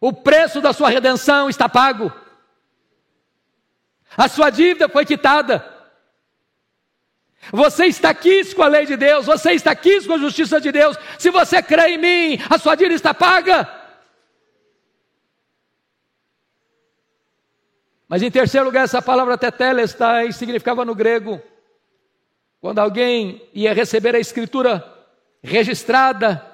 o 0.00 0.12
preço 0.12 0.60
da 0.60 0.72
sua 0.72 0.88
redenção 0.88 1.48
está 1.48 1.68
pago. 1.68 2.12
A 4.16 4.28
sua 4.28 4.50
dívida 4.50 4.88
foi 4.88 5.04
quitada. 5.04 5.74
Você 7.52 7.86
está 7.86 8.10
aqui 8.10 8.54
com 8.54 8.62
a 8.62 8.68
lei 8.68 8.86
de 8.86 8.96
Deus, 8.96 9.26
você 9.26 9.52
está 9.52 9.70
aqui 9.70 10.04
com 10.06 10.14
a 10.14 10.18
justiça 10.18 10.60
de 10.60 10.72
Deus. 10.72 10.96
Se 11.18 11.30
você 11.30 11.62
crê 11.62 11.94
em 11.94 11.98
mim, 11.98 12.42
a 12.48 12.58
sua 12.58 12.74
dívida 12.74 12.94
está 12.94 13.12
paga. 13.12 13.68
Mas 18.08 18.22
em 18.22 18.30
terceiro 18.30 18.66
lugar, 18.66 18.84
essa 18.84 19.02
palavra 19.02 19.36
tetelestai 19.36 20.32
significava 20.32 20.84
no 20.84 20.94
grego, 20.94 21.42
quando 22.60 22.78
alguém 22.78 23.46
ia 23.52 23.74
receber 23.74 24.14
a 24.14 24.20
escritura 24.20 24.82
registrada, 25.42 26.44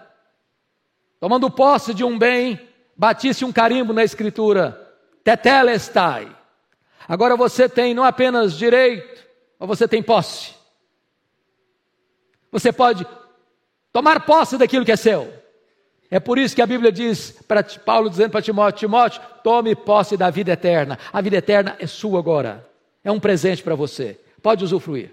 tomando 1.21 1.51
posse 1.51 1.93
de 1.93 2.03
um 2.03 2.19
bem, 2.19 2.69
batisse 2.97 3.45
um 3.45 3.53
carimbo 3.53 3.93
na 3.93 4.03
escritura, 4.03 4.97
tetelestai. 5.23 6.40
Agora 7.11 7.37
você 7.37 7.69
tem 7.69 7.93
não 7.93 8.05
apenas 8.05 8.57
direito, 8.57 9.27
mas 9.59 9.69
você 9.69 9.89
tem 9.89 10.01
posse. 10.01 10.55
Você 12.53 12.73
pode 12.73 13.05
tomar 13.93 14.25
posse 14.25 14.57
daquilo 14.57 14.85
que 14.85 14.93
é 14.93 14.97
seu. 14.97 15.35
É 16.09 16.21
por 16.21 16.39
isso 16.39 16.55
que 16.55 16.63
a 16.63 16.67
Bíblia 16.69 16.93
diz, 16.93 17.33
para 17.49 17.65
Paulo 17.65 18.09
dizendo 18.09 18.31
para 18.31 18.41
Timóteo: 18.41 18.79
Timóteo, 18.79 19.21
tome 19.43 19.75
posse 19.75 20.17
da 20.17 20.31
vida 20.31 20.53
eterna. 20.53 21.01
A 21.13 21.21
vida 21.21 21.39
eterna 21.39 21.75
é 21.81 21.87
sua 21.89 22.21
agora. 22.21 22.65
É 23.03 23.11
um 23.11 23.19
presente 23.19 23.61
para 23.61 23.75
você. 23.75 24.21
Pode 24.41 24.63
usufruir. 24.63 25.13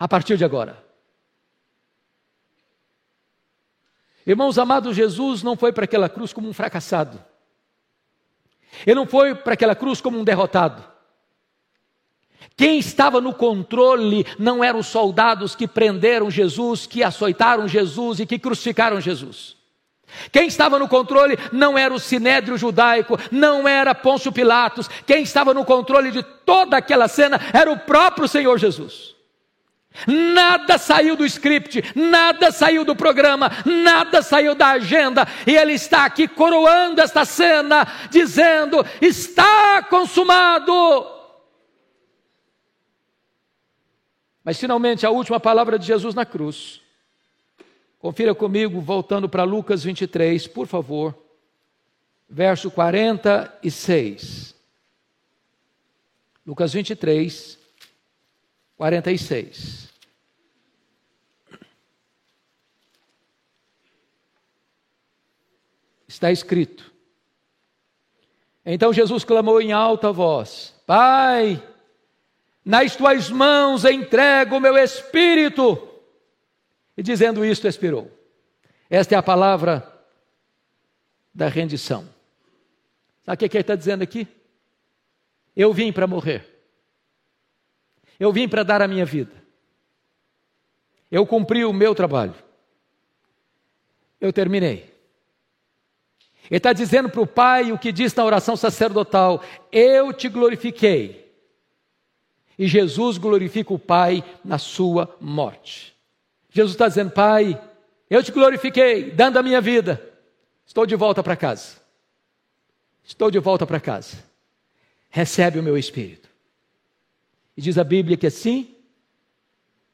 A 0.00 0.08
partir 0.08 0.36
de 0.36 0.44
agora. 0.44 0.82
Irmãos 4.26 4.58
amados, 4.58 4.96
Jesus 4.96 5.44
não 5.44 5.56
foi 5.56 5.72
para 5.72 5.84
aquela 5.84 6.08
cruz 6.08 6.32
como 6.32 6.48
um 6.48 6.52
fracassado. 6.52 7.24
Ele 8.84 8.96
não 8.96 9.06
foi 9.06 9.36
para 9.36 9.54
aquela 9.54 9.76
cruz 9.76 10.00
como 10.00 10.18
um 10.18 10.24
derrotado. 10.24 10.90
Quem 12.56 12.78
estava 12.78 13.20
no 13.20 13.32
controle 13.32 14.26
não 14.38 14.62
eram 14.62 14.80
os 14.80 14.86
soldados 14.86 15.54
que 15.54 15.66
prenderam 15.66 16.30
Jesus, 16.30 16.86
que 16.86 17.02
açoitaram 17.02 17.66
Jesus 17.66 18.20
e 18.20 18.26
que 18.26 18.38
crucificaram 18.38 19.00
Jesus. 19.00 19.56
Quem 20.30 20.46
estava 20.46 20.78
no 20.78 20.88
controle 20.88 21.38
não 21.50 21.76
era 21.76 21.92
o 21.92 21.98
sinédrio 21.98 22.58
judaico, 22.58 23.18
não 23.30 23.66
era 23.66 23.94
Pôncio 23.94 24.30
Pilatos. 24.30 24.88
Quem 25.06 25.22
estava 25.22 25.54
no 25.54 25.64
controle 25.64 26.10
de 26.10 26.22
toda 26.22 26.76
aquela 26.76 27.08
cena 27.08 27.40
era 27.52 27.70
o 27.70 27.78
próprio 27.78 28.28
Senhor 28.28 28.58
Jesus. 28.58 29.12
Nada 30.06 30.78
saiu 30.78 31.16
do 31.16 31.24
script, 31.26 31.92
nada 31.94 32.50
saiu 32.50 32.84
do 32.84 32.96
programa, 32.96 33.52
nada 33.64 34.22
saiu 34.22 34.54
da 34.54 34.68
agenda, 34.68 35.28
e 35.46 35.54
ele 35.54 35.74
está 35.74 36.06
aqui 36.06 36.26
coroando 36.26 37.00
esta 37.00 37.26
cena, 37.26 37.86
dizendo: 38.10 38.84
está 39.00 39.82
consumado. 39.82 41.21
Mas 44.44 44.58
finalmente 44.58 45.06
a 45.06 45.10
última 45.10 45.38
palavra 45.38 45.78
de 45.78 45.86
Jesus 45.86 46.14
na 46.14 46.26
cruz 46.26 46.82
Confira 48.02 48.34
comigo, 48.34 48.80
voltando 48.80 49.28
para 49.28 49.44
Lucas 49.44 49.84
23, 49.84 50.48
por 50.48 50.66
favor, 50.66 51.16
verso 52.28 52.68
46. 52.68 54.56
Lucas 56.44 56.72
23, 56.72 57.56
46. 58.76 59.88
Está 66.08 66.32
escrito. 66.32 66.92
Então 68.66 68.92
Jesus 68.92 69.22
clamou 69.22 69.60
em 69.60 69.70
alta 69.70 70.10
voz: 70.10 70.74
Pai, 70.84 71.62
nas 72.64 72.94
tuas 72.94 73.28
mãos 73.30 73.84
entrego 73.84 74.56
o 74.56 74.60
meu 74.60 74.76
espírito. 74.76 75.88
E 76.96 77.02
dizendo 77.02 77.44
isto, 77.44 77.66
expirou. 77.66 78.10
Esta 78.88 79.14
é 79.14 79.18
a 79.18 79.22
palavra 79.22 79.90
da 81.34 81.48
rendição. 81.48 82.08
Sabe 83.24 83.34
o 83.34 83.48
que, 83.48 83.56
ele 83.56 83.62
está 83.62 83.74
dizendo 83.74 84.02
aqui? 84.02 84.28
Eu 85.56 85.72
vim 85.72 85.92
para 85.92 86.06
morrer. 86.06 86.48
Eu 88.18 88.32
vim 88.32 88.48
para 88.48 88.62
dar 88.62 88.82
a 88.82 88.88
minha 88.88 89.04
vida. 89.04 89.32
Eu 91.10 91.26
cumpri 91.26 91.64
o 91.64 91.72
meu 91.72 91.94
trabalho. 91.94 92.34
Eu 94.20 94.32
terminei. 94.32 94.92
Ele 96.50 96.58
está 96.58 96.72
dizendo 96.72 97.08
para 97.08 97.20
o 97.20 97.26
Pai 97.26 97.72
o 97.72 97.78
que 97.78 97.92
diz 97.92 98.14
na 98.14 98.24
oração 98.24 98.56
sacerdotal: 98.56 99.42
Eu 99.70 100.12
te 100.12 100.28
glorifiquei. 100.28 101.21
E 102.58 102.66
Jesus 102.66 103.18
glorifica 103.18 103.72
o 103.72 103.78
Pai 103.78 104.22
na 104.44 104.58
sua 104.58 105.16
morte. 105.20 105.96
Jesus 106.50 106.74
está 106.74 106.88
dizendo: 106.88 107.10
Pai, 107.10 107.60
eu 108.10 108.22
te 108.22 108.30
glorifiquei, 108.30 109.10
dando 109.10 109.38
a 109.38 109.42
minha 109.42 109.60
vida, 109.60 110.02
estou 110.66 110.84
de 110.84 110.94
volta 110.94 111.22
para 111.22 111.36
casa. 111.36 111.80
Estou 113.02 113.30
de 113.30 113.38
volta 113.38 113.66
para 113.66 113.80
casa. 113.80 114.22
Recebe 115.10 115.58
o 115.58 115.62
meu 115.62 115.76
espírito. 115.76 116.28
E 117.56 117.60
diz 117.60 117.76
a 117.76 117.84
Bíblia 117.84 118.16
que 118.16 118.26
assim 118.26 118.74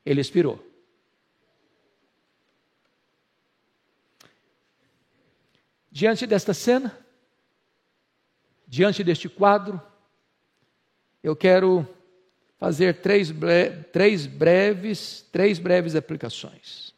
ele 0.05 0.21
expirou. 0.21 0.64
Diante 5.90 6.27
desta 6.27 6.55
cena, 6.55 6.97
diante 8.66 9.03
deste 9.03 9.29
quadro, 9.29 9.81
eu 11.23 11.35
quero 11.35 11.87
fazer 12.59 13.01
três, 13.01 13.31
bre 13.31 13.71
três 13.85 14.27
breves, 14.27 15.27
três 15.33 15.59
breves 15.59 15.94
aplicações. 15.94 16.92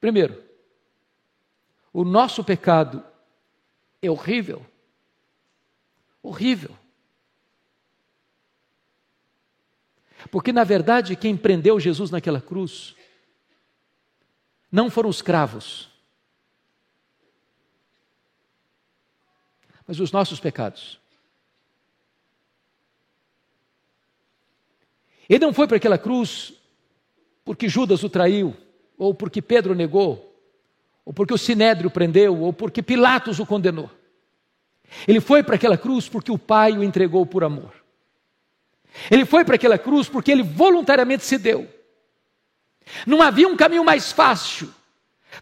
Primeiro, 0.00 0.42
o 1.92 2.02
nosso 2.04 2.42
pecado 2.42 3.04
é 4.00 4.10
horrível. 4.10 4.64
Horrível. 6.22 6.76
Porque, 10.30 10.52
na 10.52 10.64
verdade, 10.64 11.14
quem 11.14 11.36
prendeu 11.36 11.78
Jesus 11.78 12.10
naquela 12.10 12.40
cruz 12.40 12.96
não 14.72 14.90
foram 14.90 15.10
os 15.10 15.20
cravos, 15.22 15.90
mas 19.86 20.00
os 20.00 20.10
nossos 20.10 20.40
pecados. 20.40 21.03
Ele 25.28 25.44
não 25.44 25.52
foi 25.52 25.66
para 25.66 25.76
aquela 25.76 25.98
cruz 25.98 26.54
porque 27.44 27.68
Judas 27.68 28.02
o 28.02 28.08
traiu, 28.08 28.56
ou 28.96 29.14
porque 29.14 29.42
Pedro 29.42 29.74
negou, 29.74 30.34
ou 31.04 31.12
porque 31.12 31.34
o 31.34 31.38
Sinédrio 31.38 31.90
prendeu, 31.90 32.40
ou 32.40 32.52
porque 32.52 32.82
Pilatos 32.82 33.38
o 33.38 33.46
condenou. 33.46 33.90
Ele 35.06 35.20
foi 35.20 35.42
para 35.42 35.56
aquela 35.56 35.76
cruz 35.76 36.08
porque 36.08 36.32
o 36.32 36.38
Pai 36.38 36.72
o 36.72 36.82
entregou 36.82 37.26
por 37.26 37.44
amor. 37.44 37.72
Ele 39.10 39.24
foi 39.24 39.44
para 39.44 39.56
aquela 39.56 39.76
cruz 39.76 40.08
porque 40.08 40.30
ele 40.30 40.42
voluntariamente 40.42 41.24
se 41.24 41.36
deu. 41.36 41.68
Não 43.06 43.20
havia 43.20 43.48
um 43.48 43.56
caminho 43.56 43.84
mais 43.84 44.12
fácil 44.12 44.72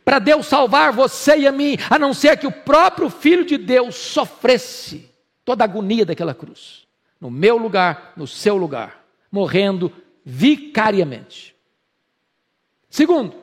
para 0.05 0.19
Deus 0.19 0.47
salvar 0.47 0.93
você 0.93 1.37
e 1.39 1.47
a 1.47 1.53
mim, 1.53 1.77
a 1.91 1.99
não 1.99 2.15
ser 2.15 2.39
que 2.39 2.47
o 2.47 2.53
próprio 2.53 3.11
Filho 3.11 3.45
de 3.45 3.59
Deus 3.59 3.95
sofresse 3.95 5.11
toda 5.45 5.63
a 5.63 5.67
agonia 5.67 6.07
daquela 6.07 6.35
cruz, 6.35 6.87
no 7.21 7.31
meu 7.31 7.59
lugar, 7.59 8.15
no 8.17 8.27
seu 8.27 8.57
lugar 8.57 9.02
morrendo 9.33 9.91
vicariamente. 10.23 11.57
Segundo, 12.91 13.35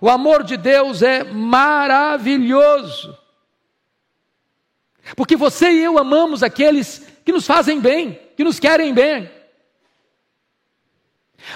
o 0.00 0.10
amor 0.10 0.44
de 0.44 0.58
Deus 0.58 1.02
é 1.02 1.24
maravilhoso. 1.24 3.16
Porque 5.16 5.36
você 5.36 5.70
e 5.72 5.82
eu 5.82 5.98
amamos 5.98 6.42
aqueles 6.42 7.06
que 7.24 7.32
nos 7.32 7.46
fazem 7.46 7.80
bem, 7.80 8.20
que 8.36 8.44
nos 8.44 8.60
querem 8.60 8.92
bem. 8.92 9.30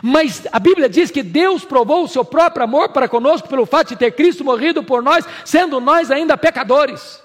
Mas 0.02 0.46
a 0.52 0.58
Bíblia 0.58 0.88
diz 0.88 1.10
que 1.10 1.22
Deus 1.22 1.64
provou 1.64 2.04
o 2.04 2.08
seu 2.08 2.24
próprio 2.24 2.64
amor 2.64 2.90
para 2.90 3.08
conosco 3.08 3.48
pelo 3.48 3.66
fato 3.66 3.88
de 3.88 3.96
ter 3.96 4.12
Cristo 4.12 4.44
morrido 4.44 4.82
por 4.82 5.02
nós, 5.02 5.26
sendo 5.44 5.80
nós 5.80 6.10
ainda 6.10 6.38
pecadores. 6.38 7.20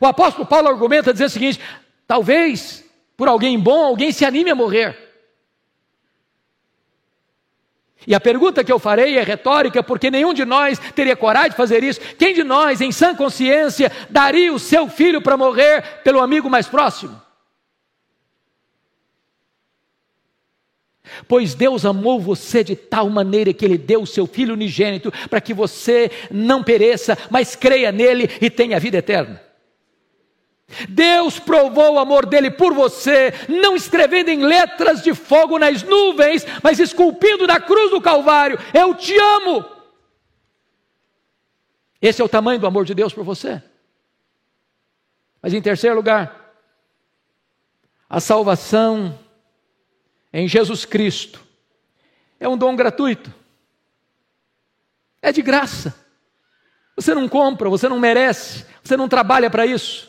O 0.00 0.06
apóstolo 0.06 0.46
Paulo 0.46 0.68
argumenta 0.68 1.12
dizendo 1.12 1.28
o 1.28 1.32
seguinte: 1.32 1.60
talvez 2.06 2.84
por 3.18 3.26
alguém 3.26 3.58
bom, 3.58 3.84
alguém 3.84 4.12
se 4.12 4.24
anime 4.24 4.48
a 4.48 4.54
morrer. 4.54 4.96
E 8.06 8.14
a 8.14 8.20
pergunta 8.20 8.62
que 8.62 8.70
eu 8.70 8.78
farei 8.78 9.18
é 9.18 9.24
retórica, 9.24 9.82
porque 9.82 10.08
nenhum 10.08 10.32
de 10.32 10.44
nós 10.44 10.78
teria 10.94 11.16
coragem 11.16 11.50
de 11.50 11.56
fazer 11.56 11.82
isso. 11.82 12.00
Quem 12.16 12.32
de 12.32 12.44
nós, 12.44 12.80
em 12.80 12.92
sã 12.92 13.16
consciência, 13.16 13.90
daria 14.08 14.52
o 14.52 14.58
seu 14.58 14.88
filho 14.88 15.20
para 15.20 15.36
morrer 15.36 15.82
pelo 16.04 16.20
amigo 16.20 16.48
mais 16.48 16.68
próximo? 16.68 17.20
Pois 21.26 21.56
Deus 21.56 21.84
amou 21.84 22.20
você 22.20 22.62
de 22.62 22.76
tal 22.76 23.10
maneira 23.10 23.52
que 23.52 23.64
Ele 23.64 23.76
deu 23.76 24.02
o 24.02 24.06
seu 24.06 24.28
Filho 24.28 24.54
unigênito 24.54 25.12
para 25.28 25.40
que 25.40 25.52
você 25.52 26.08
não 26.30 26.62
pereça, 26.62 27.18
mas 27.28 27.56
creia 27.56 27.90
nele 27.90 28.30
e 28.40 28.48
tenha 28.48 28.78
vida 28.78 28.98
eterna. 28.98 29.47
Deus 30.88 31.38
provou 31.38 31.94
o 31.94 31.98
amor 31.98 32.26
dele 32.26 32.50
por 32.50 32.74
você, 32.74 33.32
não 33.48 33.74
escrevendo 33.74 34.28
em 34.28 34.44
letras 34.44 35.02
de 35.02 35.14
fogo 35.14 35.58
nas 35.58 35.82
nuvens, 35.82 36.44
mas 36.62 36.78
esculpindo 36.78 37.46
na 37.46 37.58
cruz 37.58 37.90
do 37.90 38.00
Calvário: 38.00 38.58
Eu 38.74 38.94
te 38.94 39.16
amo. 39.16 39.64
Esse 42.00 42.20
é 42.20 42.24
o 42.24 42.28
tamanho 42.28 42.60
do 42.60 42.66
amor 42.66 42.84
de 42.84 42.94
Deus 42.94 43.14
por 43.14 43.24
você. 43.24 43.62
Mas 45.40 45.54
em 45.54 45.62
terceiro 45.62 45.96
lugar, 45.96 46.54
a 48.08 48.20
salvação 48.20 49.18
em 50.32 50.46
Jesus 50.46 50.84
Cristo 50.84 51.44
é 52.38 52.46
um 52.46 52.58
dom 52.58 52.76
gratuito, 52.76 53.32
é 55.22 55.32
de 55.32 55.40
graça. 55.40 56.06
Você 56.94 57.14
não 57.14 57.28
compra, 57.28 57.70
você 57.70 57.88
não 57.88 57.98
merece, 57.98 58.66
você 58.82 58.96
não 58.96 59.08
trabalha 59.08 59.48
para 59.48 59.64
isso. 59.64 60.07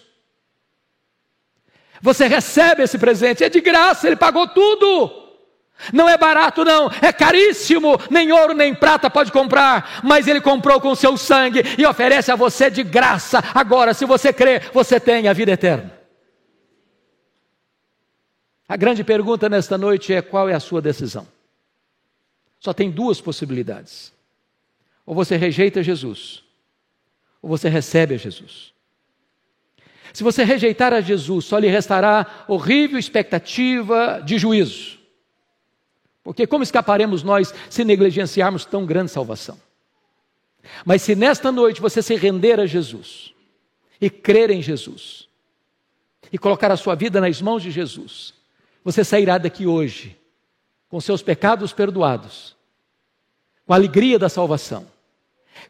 Você 2.02 2.28
recebe 2.28 2.84
esse 2.84 2.98
presente, 2.98 3.44
é 3.44 3.50
de 3.50 3.62
graça, 3.62 4.08
ele 4.08 4.16
pagou 4.16 4.48
tudo. 4.48 5.28
Não 5.94 6.10
é 6.10 6.18
barato, 6.18 6.66
não, 6.66 6.92
é 7.02 7.12
caríssimo, 7.14 7.98
nem 8.10 8.32
ouro 8.32 8.54
nem 8.54 8.76
prata 8.76 9.10
pode 9.10 9.32
comprar, 9.32 10.02
mas 10.04 10.28
ele 10.28 10.42
comprou 10.42 10.82
com 10.82 10.94
seu 10.94 11.16
sangue 11.16 11.62
e 11.78 11.86
oferece 11.86 12.32
a 12.32 12.36
você 12.36 12.70
de 12.70 12.84
graça. 12.84 13.42
Agora, 13.54 13.94
se 13.94 14.06
você 14.06 14.34
crer, 14.34 14.70
você 14.74 15.00
tem 15.00 15.28
a 15.28 15.34
vida 15.34 15.52
eterna. 15.52 15.98
A 18.68 18.76
grande 18.76 19.04
pergunta 19.04 19.50
nesta 19.50 19.78
noite 19.78 20.14
é: 20.14 20.22
qual 20.22 20.50
é 20.50 20.54
a 20.54 20.60
sua 20.60 20.82
decisão? 20.82 21.26
Só 22.60 22.74
tem 22.74 22.92
duas 22.92 23.22
possibilidades. 23.22 24.14
Ou 25.06 25.16
você 25.16 25.38
rejeita 25.38 25.82
Jesus, 25.82 26.44
ou 27.42 27.50
você 27.50 27.70
recebe 27.70 28.14
a 28.14 28.18
Jesus. 28.18 28.74
Se 30.14 30.24
você 30.24 30.44
rejeitar 30.44 30.94
a 30.94 31.02
Jesus, 31.02 31.46
só 31.46 31.58
lhe 31.58 31.68
restará 31.68 32.46
horrível 32.48 32.98
expectativa 32.98 34.22
de 34.26 34.38
juízo. 34.38 34.98
Porque 36.24 36.46
como 36.46 36.64
escaparemos 36.64 37.24
nós 37.24 37.54
se 37.70 37.84
negligenciarmos 37.84 38.66
tão 38.66 38.86
grande 38.86 39.12
salvação? 39.12 39.60
Mas 40.86 41.02
se 41.02 41.16
nesta 41.16 41.52
noite 41.52 41.82
você 41.82 42.02
se 42.02 42.16
render 42.16 42.60
a 42.60 42.66
Jesus 42.66 43.34
e 44.00 44.10
crer 44.10 44.50
em 44.50 44.62
Jesus 44.62 45.28
e 46.32 46.38
colocar 46.38 46.72
a 46.72 46.78
sua 46.78 46.96
vida 46.96 47.20
nas 47.22 47.42
mãos 47.42 47.64
de 47.64 47.72
Jesus, 47.72 48.34
você 48.84 49.04
sairá 49.04 49.38
daqui 49.38 49.66
hoje 49.66 50.18
com 50.90 51.00
seus 51.00 51.22
pecados 51.22 51.72
perdoados, 51.72 52.56
com 53.66 53.74
a 53.74 53.76
alegria 53.76 54.18
da 54.18 54.30
salvação 54.30 54.88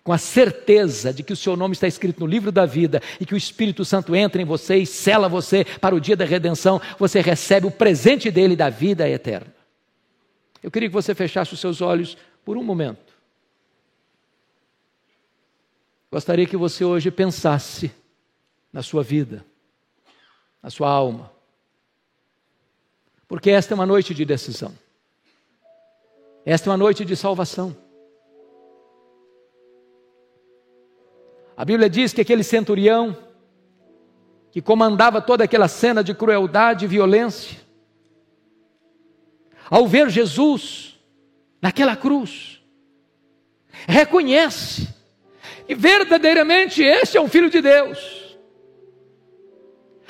com 0.03 0.11
a 0.11 0.17
certeza 0.17 1.13
de 1.13 1.23
que 1.23 1.33
o 1.33 1.35
seu 1.35 1.55
nome 1.55 1.73
está 1.73 1.87
escrito 1.87 2.19
no 2.19 2.27
livro 2.27 2.51
da 2.51 2.65
vida 2.65 3.01
e 3.19 3.25
que 3.25 3.33
o 3.33 3.37
Espírito 3.37 3.85
Santo 3.85 4.15
entra 4.15 4.41
em 4.41 4.45
você 4.45 4.77
e 4.77 4.85
sela 4.85 5.29
você 5.29 5.63
para 5.63 5.95
o 5.95 5.99
dia 5.99 6.15
da 6.15 6.25
redenção, 6.25 6.81
você 6.97 7.21
recebe 7.21 7.67
o 7.67 7.71
presente 7.71 8.31
dele 8.31 8.55
da 8.55 8.69
vida 8.69 9.07
eterna. 9.07 9.53
Eu 10.61 10.69
queria 10.69 10.89
que 10.89 10.93
você 10.93 11.15
fechasse 11.15 11.53
os 11.53 11.59
seus 11.59 11.81
olhos 11.81 12.17
por 12.43 12.57
um 12.57 12.63
momento. 12.63 13.13
Gostaria 16.11 16.45
que 16.45 16.57
você 16.57 16.83
hoje 16.83 17.11
pensasse 17.11 17.91
na 18.73 18.81
sua 18.81 19.03
vida, 19.03 19.45
na 20.61 20.69
sua 20.69 20.89
alma, 20.89 21.31
porque 23.27 23.51
esta 23.51 23.73
é 23.73 23.75
uma 23.75 23.85
noite 23.85 24.13
de 24.13 24.25
decisão, 24.25 24.73
esta 26.45 26.67
é 26.67 26.71
uma 26.71 26.77
noite 26.77 27.05
de 27.05 27.15
salvação. 27.15 27.75
A 31.59 31.65
Bíblia 31.65 31.89
diz 31.89 32.13
que 32.13 32.21
aquele 32.21 32.41
centurião, 32.41 33.17
que 34.49 34.61
comandava 34.61 35.21
toda 35.21 35.43
aquela 35.43 35.67
cena 35.67 36.01
de 36.01 36.13
crueldade 36.13 36.85
e 36.85 36.87
violência, 36.87 37.59
ao 39.69 39.85
ver 39.85 40.09
Jesus 40.09 40.97
naquela 41.61 41.97
cruz, 41.97 42.63
reconhece 43.85 44.87
que 45.67 45.75
verdadeiramente 45.75 46.81
este 46.81 47.17
é 47.17 47.21
um 47.21 47.27
filho 47.27 47.49
de 47.49 47.59
Deus. 47.61 48.39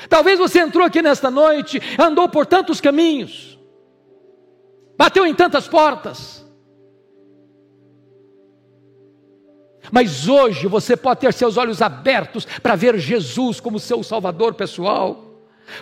Talvez 0.08 0.38
você 0.38 0.60
entrou 0.60 0.86
aqui 0.86 1.02
nesta 1.02 1.32
noite, 1.32 1.82
andou 1.98 2.30
por 2.30 2.46
tantos 2.46 2.80
caminhos, 2.80 3.58
bateu 4.96 5.26
em 5.26 5.34
tantas 5.34 5.68
portas, 5.68 6.39
Mas 9.92 10.28
hoje 10.28 10.68
você 10.68 10.96
pode 10.96 11.22
ter 11.22 11.34
seus 11.34 11.58
olhos 11.58 11.82
abertos 11.82 12.46
para 12.46 12.76
ver 12.76 12.98
Jesus 12.98 13.60
como 13.60 13.80
seu 13.80 14.04
Salvador 14.04 14.54
pessoal, 14.54 15.26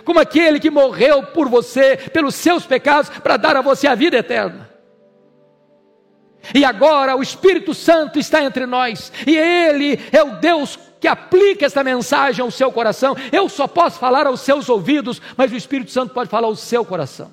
como 0.04 0.20
aquele 0.20 0.60
que 0.60 0.70
morreu 0.70 1.22
por 1.24 1.48
você, 1.48 1.96
pelos 1.96 2.34
seus 2.34 2.66
pecados, 2.66 3.08
para 3.08 3.36
dar 3.36 3.56
a 3.56 3.62
você 3.62 3.86
a 3.86 3.94
vida 3.94 4.16
eterna. 4.16 4.68
E 6.54 6.64
agora 6.64 7.16
o 7.16 7.22
Espírito 7.22 7.74
Santo 7.74 8.18
está 8.18 8.42
entre 8.42 8.64
nós, 8.66 9.12
e 9.26 9.36
Ele 9.36 10.00
é 10.12 10.22
o 10.22 10.36
Deus 10.36 10.78
que 11.00 11.08
aplica 11.08 11.66
esta 11.66 11.84
mensagem 11.84 12.42
ao 12.42 12.50
seu 12.50 12.72
coração. 12.72 13.16
Eu 13.30 13.48
só 13.48 13.66
posso 13.66 13.98
falar 13.98 14.26
aos 14.26 14.40
seus 14.40 14.68
ouvidos, 14.68 15.20
mas 15.36 15.52
o 15.52 15.56
Espírito 15.56 15.90
Santo 15.90 16.14
pode 16.14 16.30
falar 16.30 16.46
ao 16.46 16.56
seu 16.56 16.84
coração. 16.84 17.30